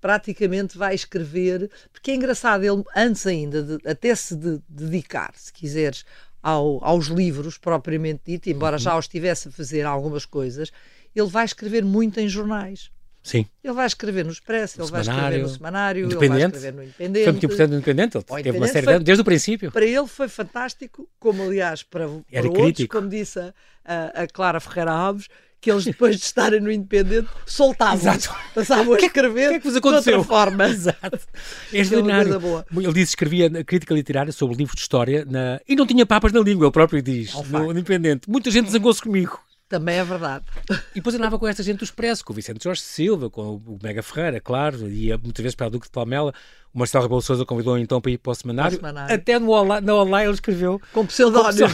[0.00, 5.52] praticamente vai escrever, porque é engraçado, ele antes ainda, de, até se de, dedicar, se
[5.52, 6.04] quiseres,
[6.42, 8.82] ao, aos livros propriamente dito, embora uhum.
[8.82, 10.70] já os estivesse a fazer algumas coisas,
[11.14, 12.90] ele vai escrever muito em jornais.
[13.22, 13.46] Sim.
[13.62, 17.24] Ele vai escrever no Expresso, ele vai escrever no Semanário, ele vai escrever no Independente.
[17.24, 19.70] Foi muito importante no Independente, ele teve uma série foi, de desde o princípio.
[19.70, 23.38] Para ele foi fantástico, como aliás para, para outros, como disse
[23.84, 25.28] a, a Clara Ferreira Alves,
[25.60, 28.14] que eles depois de estarem no Independente soltavam
[28.54, 30.12] passavam a é escrever que, que, é que vos aconteceu?
[30.12, 30.68] de outra forma.
[30.68, 31.20] Exato.
[31.72, 32.64] É extraordinário.
[32.72, 35.60] Ele disse que escrevia crítica literária sobre livros de história na...
[35.68, 38.28] e não tinha papas na língua, ele próprio diz, é no Independente.
[38.28, 39.38] Muita gente zangou-se comigo.
[39.70, 40.44] Também é verdade.
[40.90, 43.78] E depois andava com esta gente do Expresso, com o Vicente Jorge Silva, com o
[43.80, 46.34] Mega Ferreira, claro, ia muitas vezes para o Duque de Palmela.
[46.74, 48.72] O Marcelo Rebelo Souza convidou então para ir para o semanário.
[48.72, 49.14] O semanário.
[49.14, 50.82] Até no Olá, na Olá ele escreveu.
[50.92, 51.68] Com pseudónimo.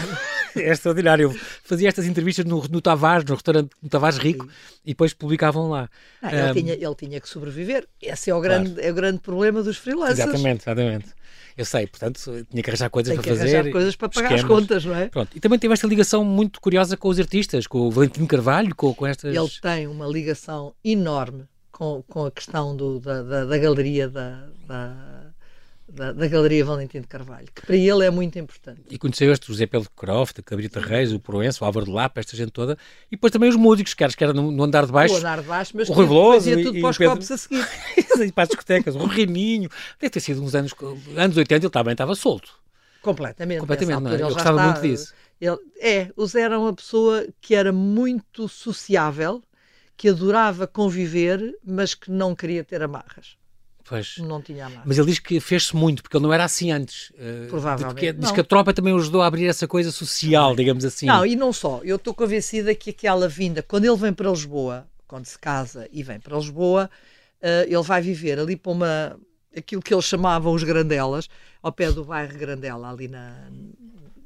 [0.57, 1.31] É extraordinário.
[1.31, 4.51] Ele fazia estas entrevistas no, no Tavares, no restaurante no Tavares Rico, Sim.
[4.85, 5.89] e depois publicavam lá.
[6.23, 7.87] Ah, ele, um, tinha, ele tinha que sobreviver.
[8.01, 8.89] Esse é o grande, claro.
[8.89, 10.19] é o grande problema dos freelancers.
[10.19, 11.07] Exatamente, exatamente.
[11.57, 13.57] Eu sei, portanto, tinha que arranjar coisas Tem para fazer.
[13.57, 14.45] arranjar coisas para pagar esquemas.
[14.45, 15.09] as contas, não é?
[15.09, 15.31] Pronto.
[15.35, 18.93] E também teve esta ligação muito curiosa com os artistas, com o Valentim Carvalho, com,
[18.93, 19.35] com estas.
[19.35, 24.49] Ele tem uma ligação enorme com, com a questão do, da, da, da galeria da,
[24.67, 25.26] da
[25.89, 28.83] da, da, Galeria Valentim de Carvalho, que para ele é muito importante.
[28.91, 32.21] E conheceu este José Pedro Croft, a Cabrita Reis, o Proenço, o Álvaro de Lapa,
[32.21, 32.77] esta gente toda,
[33.11, 35.15] e depois também os músicos, que era no, no andar de baixo.
[35.15, 37.15] O andar de baixo, mas o Rui Veloso fazia tudo e, para os Pedro...
[37.15, 37.67] copos a seguir.
[38.27, 39.71] e para as discotecas, o Reninho.
[40.01, 40.75] Deve ter sido uns anos,
[41.17, 42.51] anos 80, ele também estava solto.
[43.01, 43.61] Completamente.
[43.61, 44.15] Completamente, é?
[44.15, 45.15] Ele gostava está, muito disso.
[45.41, 49.43] Ele, é, o Zé era uma pessoa que era muito sociável,
[49.97, 53.37] que adorava conviver, mas que não queria ter amarras.
[53.89, 54.19] Pois.
[54.19, 54.83] Não tinha mais.
[54.85, 57.11] Mas ele diz que fez-se muito, porque ele não era assim antes.
[57.11, 58.13] Uh, Provavelmente.
[58.15, 61.07] diz que a tropa também o ajudou a abrir essa coisa social, digamos assim.
[61.07, 61.81] Não, e não só.
[61.85, 66.03] Eu estou convencida que aquela vinda, quando ele vem para Lisboa, quando se casa e
[66.03, 66.91] vem para Lisboa,
[67.41, 69.21] uh, ele vai viver ali para uma.
[69.57, 71.29] aquilo que eles chamavam os Grandelas,
[71.63, 73.49] ao pé do bairro Grandela, ali na.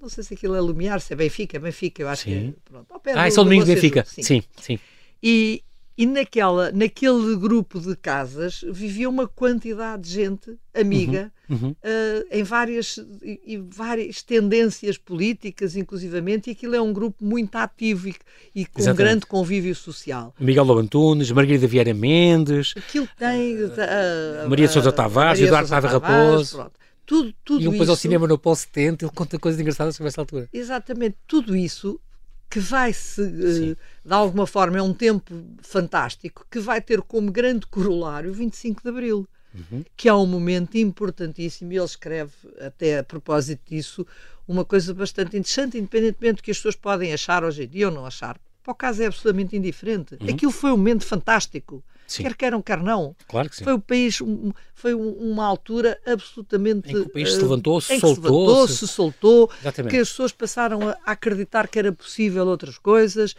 [0.01, 2.31] Não sei se aquilo é Lumiar, se é Benfica, Benfica, eu acho sim.
[2.31, 2.53] que é.
[2.65, 4.03] Pronto, ao pé ah, do, é São Domingos Benfica.
[4.07, 4.43] Sim, sim.
[4.59, 4.79] sim.
[5.23, 5.63] E,
[5.97, 11.71] e naquela, naquele grupo de casas vivia uma quantidade de gente amiga uhum, uhum.
[11.71, 18.09] Uh, em várias, e, várias tendências políticas, inclusivamente, e aquilo é um grupo muito ativo
[18.09, 18.15] e,
[18.55, 20.35] e com um grande convívio social.
[20.39, 25.91] Miguel Lobo Antunes, Margarida Vieira Mendes, aquilo tem uh, Maria de Sousa Tavares, Eduardo Sávio
[25.91, 26.57] Raposo.
[26.57, 26.81] Pronto.
[27.05, 30.09] Tudo, tudo e depois isso, ao cinema no Polo 70, ele conta coisas engraçadas sobre
[30.09, 30.49] essa altura.
[30.53, 32.01] Exatamente, tudo isso
[32.51, 35.33] que vai se, uh, de alguma forma, é um tempo
[35.63, 39.85] fantástico, que vai ter como grande corolário o 25 de Abril, uhum.
[39.97, 44.05] que é um momento importantíssimo, e ele escreve, até a propósito disso,
[44.49, 47.95] uma coisa bastante interessante, independentemente do que as pessoas podem achar hoje em dia ou
[47.95, 48.37] não achar.
[48.65, 50.19] Para o caso é absolutamente indiferente.
[50.21, 50.35] Uhum.
[50.35, 51.85] Aquilo foi um momento fantástico.
[52.11, 52.25] Sim.
[52.25, 53.15] Quer queiram, quer não.
[53.29, 53.63] Claro que sim.
[53.63, 56.91] Foi o país, um, foi uma altura absolutamente.
[56.91, 58.15] Em que o país se levantou, se soltou.
[58.15, 58.77] Se, levantou, se...
[58.79, 59.93] se soltou, Exatamente.
[59.93, 63.37] que as pessoas passaram a acreditar que era possível outras coisas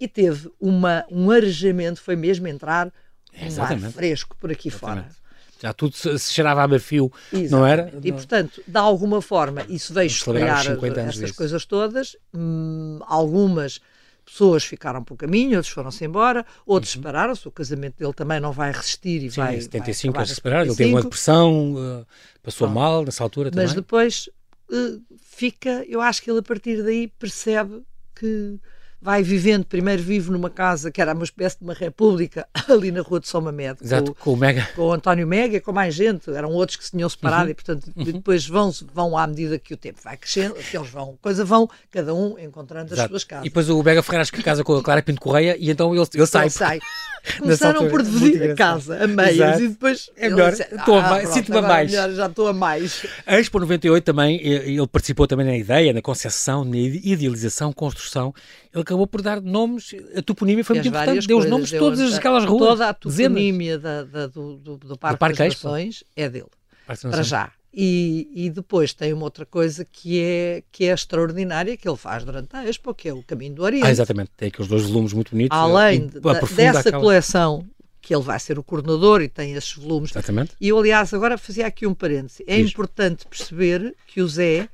[0.00, 2.92] e teve uma, um arejamento, foi mesmo entrar
[3.32, 5.04] um ar fresco por aqui Exatamente.
[5.04, 5.26] fora.
[5.62, 7.10] Já tudo se, se cheirava a bafio,
[7.50, 7.92] não era?
[8.02, 10.66] E, portanto, de alguma forma, isso veio espalhar
[11.08, 12.16] estas coisas todas.
[12.34, 13.80] Hum, algumas
[14.26, 17.00] pessoas ficaram pelo caminho, outros foram-se embora, outros uhum.
[17.00, 17.46] separaram-se.
[17.46, 19.56] O casamento dele também não vai resistir e Sim, vai.
[19.56, 22.06] Em 75 vai eles separaram, ele teve uma depressão, uh,
[22.42, 22.74] passou Pronto.
[22.74, 23.64] mal nessa altura também.
[23.64, 24.28] Mas depois
[24.70, 27.82] uh, fica, eu acho que ele a partir daí percebe
[28.14, 28.58] que
[29.00, 33.02] vai vivendo, primeiro vive numa casa que era uma espécie de uma república ali na
[33.02, 33.78] rua de São Mamed.
[33.82, 34.68] Exato, com, com, o Mega.
[34.74, 37.50] Com o António Mega, com mais gente, eram outros que se tinham separado uhum.
[37.50, 38.04] e portanto uhum.
[38.04, 41.68] depois vão, vão à medida que o tempo vai crescendo, que eles vão, coisa vão,
[41.90, 43.02] cada um encontrando Exato.
[43.02, 43.46] as suas casas.
[43.46, 45.94] E depois o Mega Ferreira acho que casa com a Clara Pinto Correia e então
[45.94, 46.44] ele, ele sai.
[46.44, 46.80] Ele sai.
[47.38, 49.62] Começaram por dividir a casa a meias Exato.
[49.62, 50.10] e depois.
[50.16, 51.90] É melhor, estou ah, sinto-me a mais.
[51.90, 53.06] Melhor, já estou a mais.
[53.26, 58.34] A Expo 98 também, ele participou também na ideia, na concepção, na idealização, construção.
[58.72, 62.14] Ele acabou por dar nomes, a toponímia foi muito importante, deu os nomes de todas
[62.14, 62.68] aquelas ruas.
[62.68, 66.46] Toda a toponímia da, da, do, do, do, Parque, do Parque das Nações é dele.
[66.86, 67.52] Para já.
[67.78, 72.24] E, e, depois tem uma outra coisa que é, que é extraordinária, que ele faz
[72.24, 73.86] durante a Expo, que é o Caminho do Oriente.
[73.86, 75.54] Ah, exatamente, tem aqueles dois volumes muito bonitos.
[75.54, 77.02] Além de, dessa aquela...
[77.02, 77.68] coleção,
[78.00, 80.10] que ele vai ser o coordenador e tem esses volumes.
[80.10, 80.52] Exatamente.
[80.58, 82.42] E eu, aliás, agora fazia aqui um parêntese.
[82.46, 84.70] É importante perceber que o Zé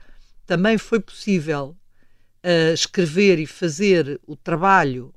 [0.46, 1.74] também foi possível
[2.44, 5.12] uh, escrever e fazer o trabalho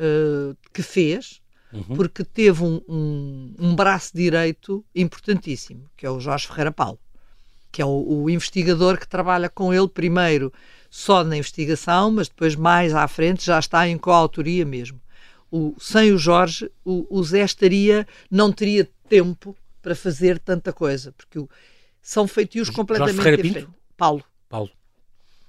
[0.00, 1.40] uh, que fez,
[1.72, 1.94] uhum.
[1.94, 6.98] porque teve um, um, um braço direito importantíssimo, que é o Jorge Ferreira Paulo
[7.70, 10.52] que é o, o, investigador que trabalha com ele primeiro
[10.90, 15.00] só na investigação, mas depois mais à frente já está em coautoria mesmo.
[15.50, 21.12] O, sem o Jorge, o, o Zé estaria, não teria tempo para fazer tanta coisa,
[21.12, 21.48] porque o,
[22.02, 23.68] são feitios completamente diferentes.
[23.96, 24.24] Paulo.
[24.48, 24.70] Paulo.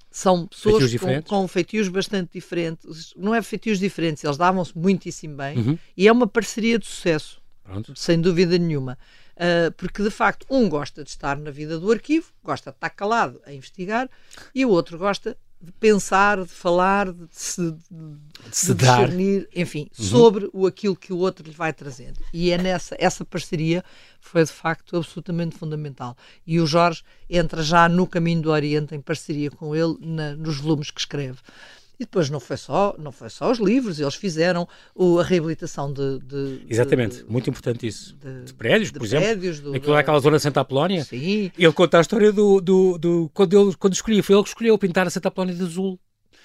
[0.10, 3.14] São pessoas com, com, feitios bastante diferentes.
[3.16, 5.80] Não é feitios diferentes, eles davam-se muitíssimo bem uhum.
[5.96, 7.94] e é uma parceria de sucesso, Pronto.
[7.96, 8.98] sem dúvida nenhuma.
[9.42, 12.92] Uh, porque de facto um gosta de estar na vida do arquivo, gosta de estar
[12.92, 14.08] calado a investigar,
[14.54, 17.78] e o outro gosta de pensar, de falar, de se, de,
[18.50, 20.06] de se discernir, enfim, uhum.
[20.06, 22.20] sobre o aquilo que o outro lhe vai trazendo.
[22.34, 23.84] E é nessa essa parceria
[24.20, 26.16] foi de facto absolutamente fundamental.
[26.46, 30.58] E o Jorge entra já no caminho do Oriente em parceria com ele na, nos
[30.58, 31.40] volumes que escreve.
[32.02, 35.94] E depois não foi só, não foi só os livros, eles fizeram o, a reabilitação
[35.94, 38.16] de, de Exatamente, de, muito importante isso.
[38.16, 39.76] De, de prédios, de por prédios, exemplo.
[39.76, 41.04] Aquilo é aquela zona de Santa Apolónia.
[41.04, 41.52] Sim.
[41.56, 44.76] Ele conta a história do, do, do quando ele quando escolhi, foi ele que escolheu
[44.80, 46.00] pintar a Santa Apolónia de azul.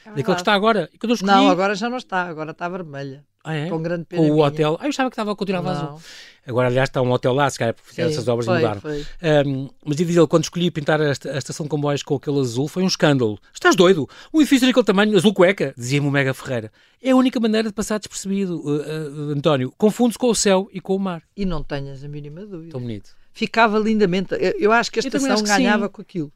[0.05, 0.91] É daquilo que está agora.
[0.93, 1.33] E quando eu escolhi...
[1.33, 3.25] Não, agora já não está, agora está vermelha.
[3.47, 3.69] Ah, é?
[3.69, 4.23] Com grande pena.
[4.23, 4.77] Com o hotel.
[4.81, 6.01] Ah, eu achava que estava a continuar azul.
[6.45, 8.81] Agora, aliás, está um hotel lá, se calhar fizeram essas obras foi, mudaram.
[8.81, 9.07] Foi.
[9.47, 12.67] Um, mas diz ele, quando escolhi pintar a, a, estação de comboios com aquele azul,
[12.67, 13.39] foi um escândalo.
[13.55, 14.09] Estás doido?
[14.33, 16.73] Um edifício daquele tamanho, azul cueca, dizia-me o Mega Ferreira.
[17.03, 19.73] É a única maneira de passar despercebido, uh, uh, António.
[19.77, 21.23] Confunde-se com o céu e com o mar.
[21.37, 22.73] E não tenhas a mínima dúvida.
[22.73, 23.11] Tão bonito.
[23.33, 24.35] Ficava lindamente.
[24.35, 25.93] Eu, eu acho que a estação ganhava sim.
[25.93, 26.33] com aquilo.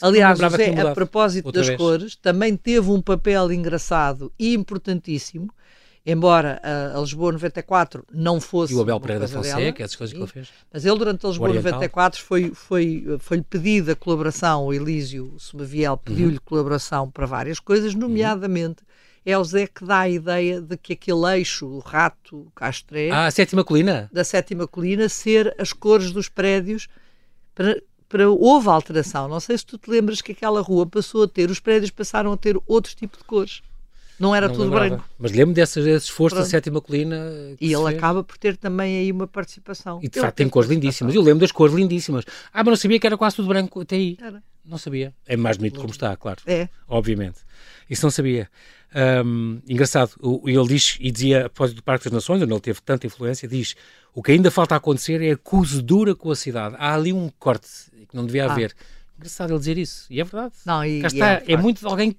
[0.00, 1.78] Aliás, José, a propósito das vez.
[1.78, 5.50] cores, também teve um papel engraçado e importantíssimo,
[6.06, 8.72] embora a, a Lisboa 94 não fosse.
[8.72, 10.48] E o Abel Pereira da Fonseca, essas coisas que ele fez.
[10.72, 15.96] Mas ele, durante a Lisboa 94, foi, foi, foi-lhe pedida a colaboração, o Elísio Somaviel
[15.96, 16.42] pediu-lhe uhum.
[16.44, 18.82] colaboração para várias coisas, nomeadamente.
[18.82, 18.94] Uhum.
[19.26, 23.10] É o Zé que dá a ideia de que aquele eixo, o rato, castré.
[23.10, 24.10] Ah, a sétima colina?
[24.12, 26.88] Da sétima colina, ser as cores dos prédios
[27.54, 29.26] para, para, houve alteração.
[29.26, 32.32] Não sei se tu te lembras que aquela rua passou a ter, os prédios passaram
[32.32, 33.62] a ter outro tipo de cores.
[34.18, 34.88] Não era não tudo lembrava.
[34.88, 35.04] branco.
[35.18, 36.46] Mas lembro desse, desse esforço Pronto.
[36.46, 37.16] da sétima colina.
[37.60, 37.96] E ele fez.
[37.96, 39.98] acaba por ter também aí uma participação.
[40.02, 41.14] E de ele facto tem cores lindíssimas.
[41.14, 42.24] Eu lembro das cores lindíssimas.
[42.52, 44.16] Ah, mas não sabia que era quase tudo branco até aí.
[44.20, 44.42] Era.
[44.64, 45.14] Não sabia.
[45.26, 46.40] É mais bonito como está, claro.
[46.46, 46.68] É.
[46.88, 47.40] Obviamente.
[47.88, 48.48] Isso não sabia.
[49.26, 50.12] Um, engraçado,
[50.44, 53.74] ele diz, e dizia, após do Parque das Nações, onde ele teve tanta influência, diz:
[54.14, 56.76] o que ainda falta acontecer é a cozedura com a cidade.
[56.78, 57.68] Há ali um corte
[58.08, 58.52] que não devia ah.
[58.52, 58.74] haver.
[59.16, 60.54] Engraçado ele dizer isso, e é verdade.
[60.64, 62.18] Não, e, Cá está, é, é, muito de alguém que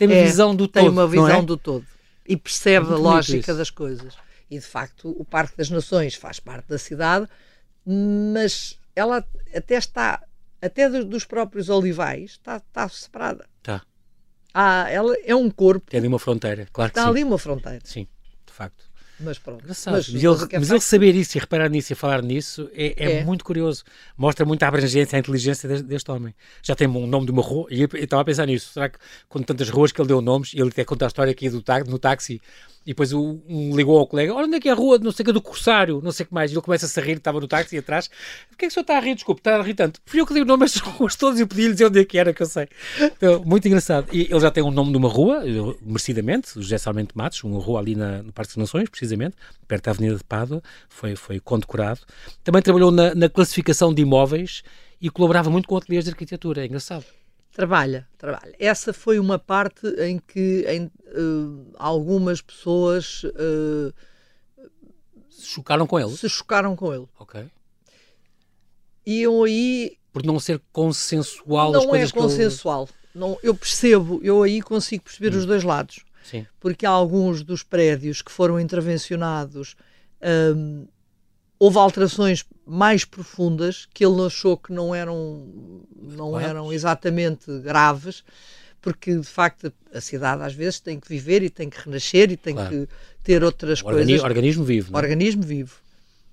[0.00, 0.94] tem uma é, visão do tem todo.
[0.94, 1.42] Tem uma visão é?
[1.42, 1.86] do todo
[2.30, 4.14] e percebe é a lógica das coisas.
[4.48, 7.28] E de facto, o Parque das Nações faz parte da cidade,
[7.84, 10.22] mas ela até está,
[10.62, 13.46] até dos próprios olivais, está, está separada.
[13.58, 13.82] Está.
[14.54, 15.90] Ah, ela é um corpo.
[15.90, 17.10] Tem ali uma fronteira, claro que Está sim.
[17.10, 17.80] ali uma fronteira.
[17.84, 18.06] Sim,
[18.46, 18.89] de facto.
[19.22, 19.64] Mas pronto.
[19.66, 23.12] Mas, mas, ele, mas ele, saber isso e reparar nisso e falar nisso é, é,
[23.18, 23.84] é, muito curioso.
[24.16, 26.34] Mostra muito a abrangência, a inteligência deste, deste homem.
[26.62, 28.72] Já tem um nome de uma rua, e eu estava a pensar nisso.
[28.72, 31.30] Será que com tantas ruas que ele deu nomes, e ele até conta a história
[31.30, 32.40] aqui do no táxi,
[32.86, 35.12] E depois o, um ligou ao colega: Olha, onde é que é a rua, não
[35.12, 36.50] sei o que, do Corsário, não sei o que mais.
[36.50, 38.08] E ele começa a rir, estava no táxi atrás.
[38.48, 39.14] Por que é que o senhor está a rir?
[39.14, 40.00] Desculpe, está a rir tanto.
[40.06, 42.16] Fui eu que dei o nome às ruas todas e pedi-lhe dizer onde é que
[42.18, 42.68] era, que eu sei.
[43.00, 44.08] Então, muito engraçado.
[44.12, 45.42] E ele já tem um nome de uma rua,
[45.82, 49.36] merecidamente, o José Salmente Matos, uma rua ali na, no Parque das Nações, precisamente,
[49.68, 52.00] perto da Avenida de Pádua, foi, foi condecorado.
[52.42, 54.62] Também trabalhou na, na classificação de imóveis
[55.00, 56.62] e colaborava muito com ateliês de arquitetura.
[56.62, 57.04] É engraçado.
[57.52, 58.54] Trabalha, trabalha.
[58.58, 63.92] Essa foi uma parte em que em, uh, algumas pessoas uh,
[65.28, 66.16] se chocaram com ele.
[66.16, 67.08] Se chocaram com ele.
[67.18, 67.44] Ok.
[69.04, 69.96] Iam aí.
[70.12, 72.84] Por não ser consensual não as coisas é consensual.
[72.84, 73.00] Ele...
[73.14, 75.38] Não, eu percebo, eu aí consigo perceber hum.
[75.38, 76.04] os dois lados.
[76.22, 76.46] Sim.
[76.60, 79.74] Porque há alguns dos prédios que foram intervencionados.
[80.22, 80.86] Um,
[81.60, 85.46] houve alterações mais profundas que ele achou que não eram,
[86.00, 88.24] não eram exatamente graves,
[88.80, 92.36] porque de facto a cidade às vezes tem que viver e tem que renascer e
[92.36, 92.70] tem claro.
[92.70, 92.88] que
[93.22, 94.22] ter outras coisas.
[94.22, 94.90] Organismo vivo.
[94.90, 94.98] Não?
[94.98, 95.02] É?
[95.02, 95.76] Organismo vivo.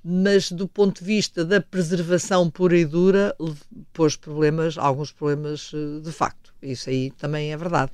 [0.02, 3.36] Mas do ponto de vista da preservação pura e dura,
[3.92, 6.54] pôs problemas, alguns problemas eh, de facto.
[6.62, 7.92] Isso aí também é verdade.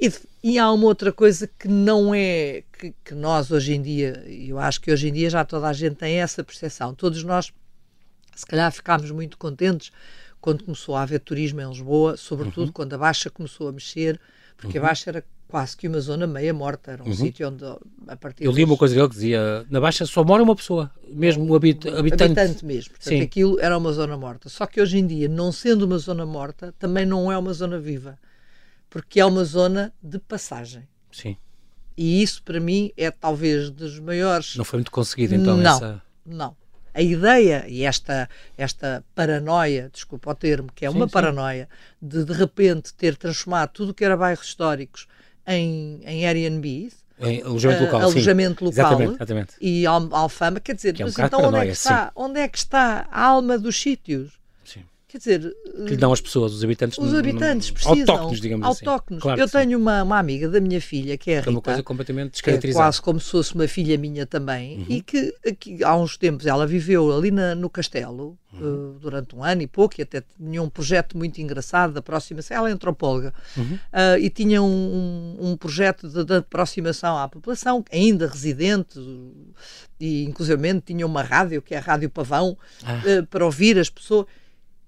[0.00, 0.10] E,
[0.42, 4.58] e, há uma outra coisa que não é que, que, nós hoje em dia, eu
[4.58, 6.94] acho que hoje em dia já toda a gente tem essa percepção.
[6.94, 7.52] Todos nós,
[8.34, 9.92] se calhar, ficámos muito contentes
[10.40, 12.72] quando começou a haver turismo em Lisboa, sobretudo uhum.
[12.72, 14.18] quando a Baixa começou a mexer,
[14.56, 14.84] porque uhum.
[14.84, 17.14] a Baixa era quase que uma zona meia morta, era um uhum.
[17.14, 17.64] sítio onde
[18.08, 20.90] a partir Eu li uma coisa dele que dizia, na Baixa só mora uma pessoa,
[21.08, 22.22] mesmo um habit habitante.
[22.40, 23.20] Habitante mesmo, portanto Sim.
[23.20, 24.48] aquilo era uma zona morta.
[24.48, 27.78] Só que hoje em dia, não sendo uma zona morta, também não é uma zona
[27.78, 28.18] viva
[28.90, 30.86] porque é uma zona de passagem.
[31.10, 31.36] Sim.
[31.96, 34.56] E isso, para mim, é talvez dos maiores.
[34.56, 36.02] Não foi muito conseguido, então, não, essa.
[36.26, 36.56] Não.
[36.92, 41.12] A ideia e esta, esta paranoia, desculpa o termo, que é sim, uma sim.
[41.12, 41.68] paranoia,
[42.02, 45.06] de de repente ter transformado tudo o que era bairros históricos
[45.46, 49.54] em, em Airbnb, em alojamento local, uh, alojamento local exatamente, exatamente.
[49.60, 52.12] e alfama, quer dizer, é um mas então onde é que está?
[52.16, 54.39] Onde é que está a alma dos sítios?
[55.10, 55.56] Quer dizer.
[55.64, 56.96] Que lhe dão as pessoas, os habitantes.
[56.96, 57.98] Os habitantes precisam.
[57.98, 58.86] Autóctonos, digamos assim.
[58.86, 59.18] autóctonos.
[59.18, 59.22] assim.
[59.22, 61.50] Claro eu tenho uma, uma amiga da minha filha, que é a Rita.
[61.50, 62.84] É uma coisa completamente descaracterizada.
[62.84, 64.78] É quase como se fosse uma filha minha também.
[64.78, 64.86] Uhum.
[64.88, 68.92] E que, que, há uns tempos ela viveu ali na, no castelo uhum.
[68.92, 69.96] uh, durante um ano e pouco.
[69.98, 72.56] E até tinha um projeto muito engraçado de aproximação.
[72.56, 73.34] Ela é antropóloga.
[73.56, 73.74] Uhum.
[73.74, 79.00] Uh, e tinha um, um, um projeto de, de, aproximação à população, ainda residente.
[79.98, 83.02] E inclusive tinha uma rádio, que é a Rádio Pavão, ah.
[83.04, 84.26] uh, para ouvir as pessoas.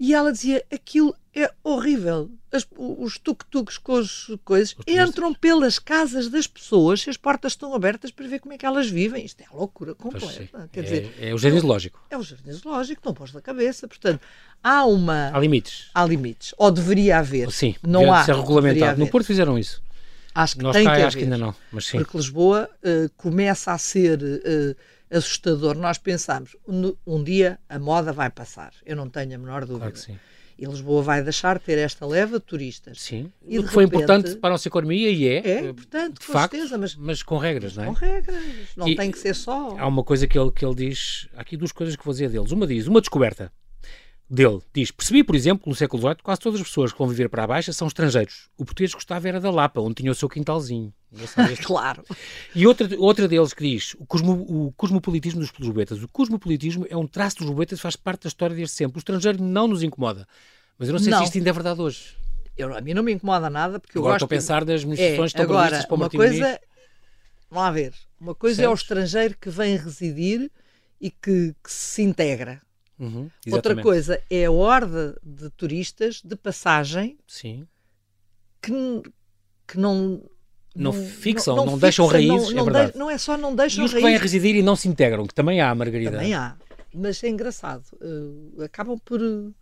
[0.02, 2.28] E ela dizia: aquilo é horrível.
[2.50, 7.72] As, os tuk-tuks com as coisas entram pelas casas das pessoas se as portas estão
[7.72, 9.24] abertas para ver como é que elas vivem.
[9.24, 10.68] Isto é loucura completa.
[10.72, 12.04] Quer é, dizer, é o jardim zoológico.
[12.10, 13.86] É o jardim zoológico, não pôs da cabeça.
[13.86, 14.20] Portanto,
[14.60, 15.30] há uma.
[15.32, 15.88] Há limites.
[15.94, 16.52] Há limites.
[16.58, 17.52] Ou deveria haver.
[17.52, 18.24] Sim, não há.
[18.24, 18.98] ser regulamentado.
[18.98, 19.80] No Porto fizeram isso.
[20.34, 21.18] Acho que Nós tem cá, que acho haver.
[21.18, 21.54] que ainda não.
[21.70, 21.98] Mas sim.
[21.98, 24.18] Porque Lisboa uh, começa a ser.
[24.20, 24.76] Uh,
[25.12, 25.76] assustador.
[25.76, 28.72] Nós pensamos, um, um, dia a moda vai passar.
[28.84, 29.90] Eu não tenho a menor dúvida.
[29.90, 30.18] Claro que sim.
[30.58, 33.00] E Lisboa vai deixar de ter esta leva de turistas.
[33.00, 33.32] Sim.
[33.44, 35.66] E o que foi importante para a nossa economia e é.
[35.66, 37.86] É, portanto, de com facto, certeza, mas, mas com regras, não é?
[37.86, 38.44] Com regras.
[38.76, 39.76] Não e, tem que ser só.
[39.78, 41.28] Há uma coisa que ele, que ele diz.
[41.34, 42.52] Há aqui duas coisas que vou dizer deles.
[42.52, 43.50] Uma diz, uma descoberta
[44.32, 47.06] dele diz: Percebi, por exemplo, que no século XVIII quase todas as pessoas que vão
[47.06, 48.48] viver para a Baixa são estrangeiros.
[48.56, 50.92] O português gostava era da Lapa, onde tinha o seu quintalzinho.
[51.62, 52.02] claro.
[52.54, 56.02] E outra, outra deles que diz: o, cosmo, o cosmopolitismo dos lisboetas.
[56.02, 58.96] O cosmopolitismo é um traço dos lisboetas faz parte da história desde sempre.
[58.96, 60.26] O estrangeiro não nos incomoda.
[60.78, 61.18] Mas eu não sei não.
[61.18, 62.16] se isto ainda é verdade hoje.
[62.56, 64.24] Eu, a mim não me incomoda nada, porque agora eu gosto...
[64.24, 66.60] estou a pensar das manifestações é, agora, para o uma coisa...
[67.50, 67.94] Vamos lá ver.
[68.18, 70.50] Uma coisa é o estrangeiro que vem residir
[71.00, 72.62] e que, que se integra.
[73.02, 77.66] Uhum, Outra coisa é a horda de turistas de passagem Sim.
[78.60, 78.72] Que,
[79.66, 80.22] que não,
[80.72, 82.92] não, não fixam, não, não, não deixam raízes, não, é verdade.
[82.92, 84.04] De, não é só não deixam e os raízes.
[84.04, 86.12] que vêm a residir e não se integram, que também há, Margarida.
[86.12, 86.56] Também há,
[86.94, 87.84] mas é engraçado.
[87.94, 89.20] Uh, acabam por...
[89.20, 89.52] Uh,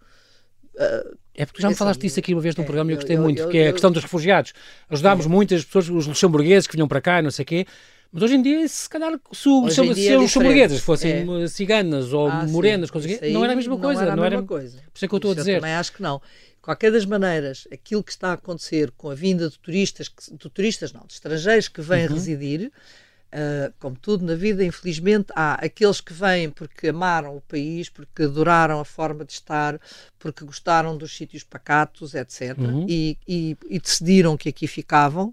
[1.35, 3.17] é porque já me falaste disso aqui uma vez num é, programa e eu gostei
[3.17, 4.53] eu, muito, eu, que é a questão dos refugiados.
[4.91, 5.29] Ajudámos é.
[5.31, 7.67] muitas pessoas, os luxemburgueses que vinham para cá e não sei o quê,
[8.13, 11.49] mas hoje em dia, se calhar, se, se, se é os luxemburgueses fossem é.
[11.49, 12.91] ciganas ou ah, morenas,
[13.33, 14.17] não era a mesma coisa.
[14.17, 14.79] Não era a mesma coisa.
[14.79, 15.53] Por isso é que eu estou a dizer.
[15.53, 16.21] Eu também acho que não.
[16.61, 20.93] Qualquer das maneiras, aquilo que está a acontecer com a vinda de turistas, de turistas
[20.93, 22.15] não, de estrangeiros que vêm uhum.
[22.15, 22.73] residir,
[23.33, 28.25] Uh, como tudo na vida, infelizmente, há aqueles que vêm porque amaram o país, porque
[28.25, 29.81] adoraram a forma de estar,
[30.19, 32.59] porque gostaram dos sítios pacatos, etc.
[32.59, 32.87] Uhum.
[32.89, 35.33] E, e, e, decidiram que aqui ficavam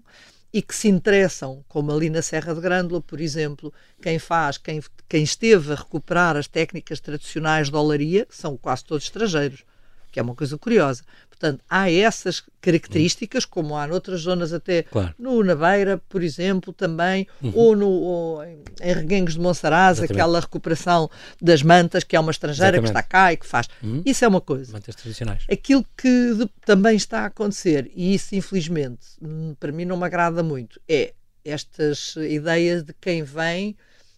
[0.52, 4.82] e que se interessam, como ali na Serra de Grândola, por exemplo, quem faz, quem,
[5.08, 9.64] quem esteve a recuperar as técnicas tradicionais de olaria, são quase todos estrangeiros.
[10.10, 11.02] que é uma coisa curiosa.
[11.38, 15.14] Portanto, há essas características, como há noutras zonas, até claro.
[15.16, 17.52] no Naveira, por exemplo, também, uhum.
[17.54, 20.12] ou, no, ou em, Reguengos de Monsaraz, Exatamente.
[20.20, 21.08] aquela recuperação
[21.40, 22.92] das mantas, que é uma estrangeira Exatamente.
[22.92, 23.68] que está cá e que faz.
[23.80, 24.02] Uhum.
[24.04, 24.72] Isso é uma coisa.
[24.72, 25.44] Mantas tradicionais.
[25.48, 30.04] Aquilo que de, também está a acontecer, e isso infelizmente hum, para mim não me
[30.04, 31.14] agrada muito, é
[31.44, 33.76] estas ideias de quem vem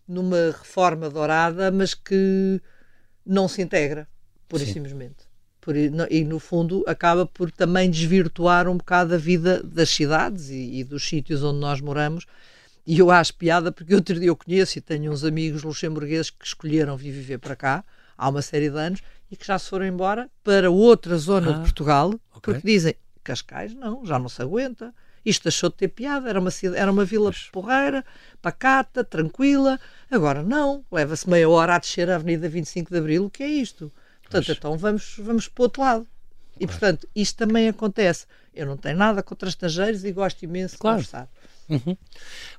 [0.09, 2.61] numa reforma dourada, mas que
[3.25, 4.09] não se integra,
[4.49, 5.30] pura e simplesmente.
[5.61, 10.79] Por, e no fundo acaba por também desvirtuar um bocado a vida das cidades e,
[10.79, 12.25] e, dos sítios onde nós moramos.
[12.87, 16.45] E eu acho piada porque outro dia eu conheço e tenho uns amigos luxemburgueses que
[16.45, 17.85] escolheram vir viver para cá
[18.17, 19.01] há uma série de anos
[19.31, 22.55] e que já se foram embora para outra zona ah, de Portugal okay.
[22.55, 24.95] porque dizem Cascais não, já não se aguenta.
[25.25, 27.45] Isto deixou de ter piada, era uma, era uma vila Mas...
[27.53, 28.05] porreira,
[28.41, 29.79] pacata, tranquila.
[30.11, 33.49] Agora não, leva-se meia hora a descer a Avenida 25 de Abril, o que é
[33.49, 33.93] isto?
[34.31, 34.57] Portanto, Mas...
[34.57, 36.07] então vamos, vamos para o outro lado.
[36.55, 36.79] E, claro.
[36.79, 38.27] portanto, isto também acontece.
[38.55, 41.01] Eu não tenho nada contra estrangeiros e gosto imenso claro.
[41.01, 41.29] de conversar.
[41.69, 41.97] Uhum.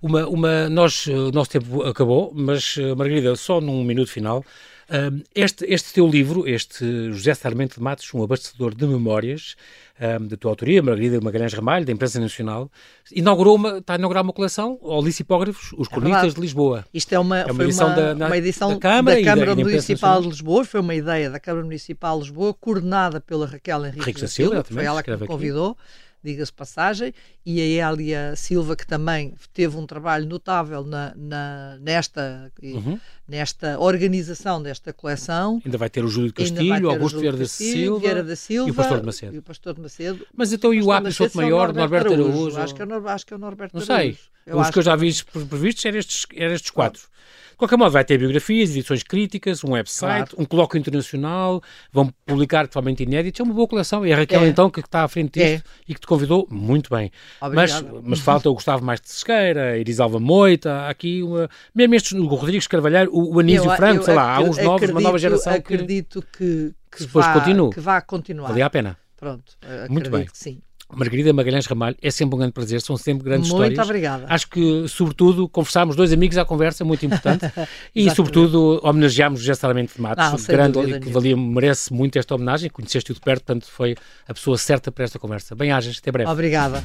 [0.01, 4.43] Uma, uma, nós, o nosso tempo acabou, mas, eh, Margarida, só num minuto final,
[5.33, 9.55] este, este teu livro, este José Sarmento de Matos, um abastecedor de memórias,
[9.99, 12.69] um, da tua autoria, Margarida Magalhães Ramalho, da Imprensa Nacional,
[13.11, 16.85] inaugurou uma, está a inaugurar uma coleção ao Licipógrafos, Os é Cronistas de Lisboa.
[16.93, 19.55] Isto é uma, é uma edição, uma, da, na, uma edição da Câmara, da Câmara
[19.55, 23.85] da, Municipal de Lisboa, foi uma ideia da Câmara Municipal de Lisboa, coordenada pela Raquel
[23.85, 25.71] Henrique da Silva, foi ela que me convidou.
[25.71, 27.13] Aqui diga-se passagem,
[27.45, 32.99] e a Hélia Silva, que também teve um trabalho notável na, na nesta, uhum.
[33.27, 35.61] nesta organização desta coleção.
[35.65, 38.71] Ainda vai ter o Júlio de Castilho, Augusto Vieira da Silva, Vieira da Silva e
[38.71, 39.35] o Pastor de Macedo.
[39.35, 40.27] E o Pastor de Macedo.
[40.35, 42.57] Mas então e o Souto Maior, Norberto Araújo?
[42.59, 44.17] Acho, que é, acho que é o Norberto Não sei.
[44.47, 45.13] Os que eu já vi
[45.49, 47.11] previstos eram estes, eram estes quatro
[47.61, 50.35] qualquer modo, vai ter biografias, edições críticas, um website, claro.
[50.39, 53.39] um colóquio internacional, vão publicar totalmente inéditos.
[53.39, 54.05] É uma boa coleção.
[54.05, 54.47] E a Raquel, é.
[54.47, 55.71] então, que está à frente disto é.
[55.87, 57.11] e que te convidou, muito bem.
[57.53, 62.11] Mas, mas falta o Gustavo Mais de Sesqueira, a Irisalva Moita, aqui uma, mesmo estes,
[62.13, 65.01] o Rodrigues Carvalheiro, o, o Anísio eu, Franco, eu, sei lá, há uns novos, uma
[65.01, 65.53] nova geração.
[65.53, 67.41] Acredito que, que, que, vá,
[67.73, 68.49] que vá continuar.
[68.49, 68.97] Valia a pena.
[69.15, 69.55] Pronto,
[69.87, 70.27] muito bem.
[70.33, 70.59] sim.
[70.95, 73.77] Margarida Magalhães Ramalho, é sempre um grande prazer, são sempre grandes muito histórias.
[73.77, 74.25] Muito obrigada.
[74.29, 77.45] Acho que, sobretudo, conversámos dois amigos à conversa, muito importante,
[77.95, 82.69] e, sobretudo, homenageámos José Salamento de Matos, Não, grande, que valia, merece muito esta homenagem,
[82.69, 83.95] conheceste-o de perto, portanto, foi
[84.27, 85.55] a pessoa certa para esta conversa.
[85.55, 86.29] Bem-ajas, até breve.
[86.29, 86.83] Obrigada.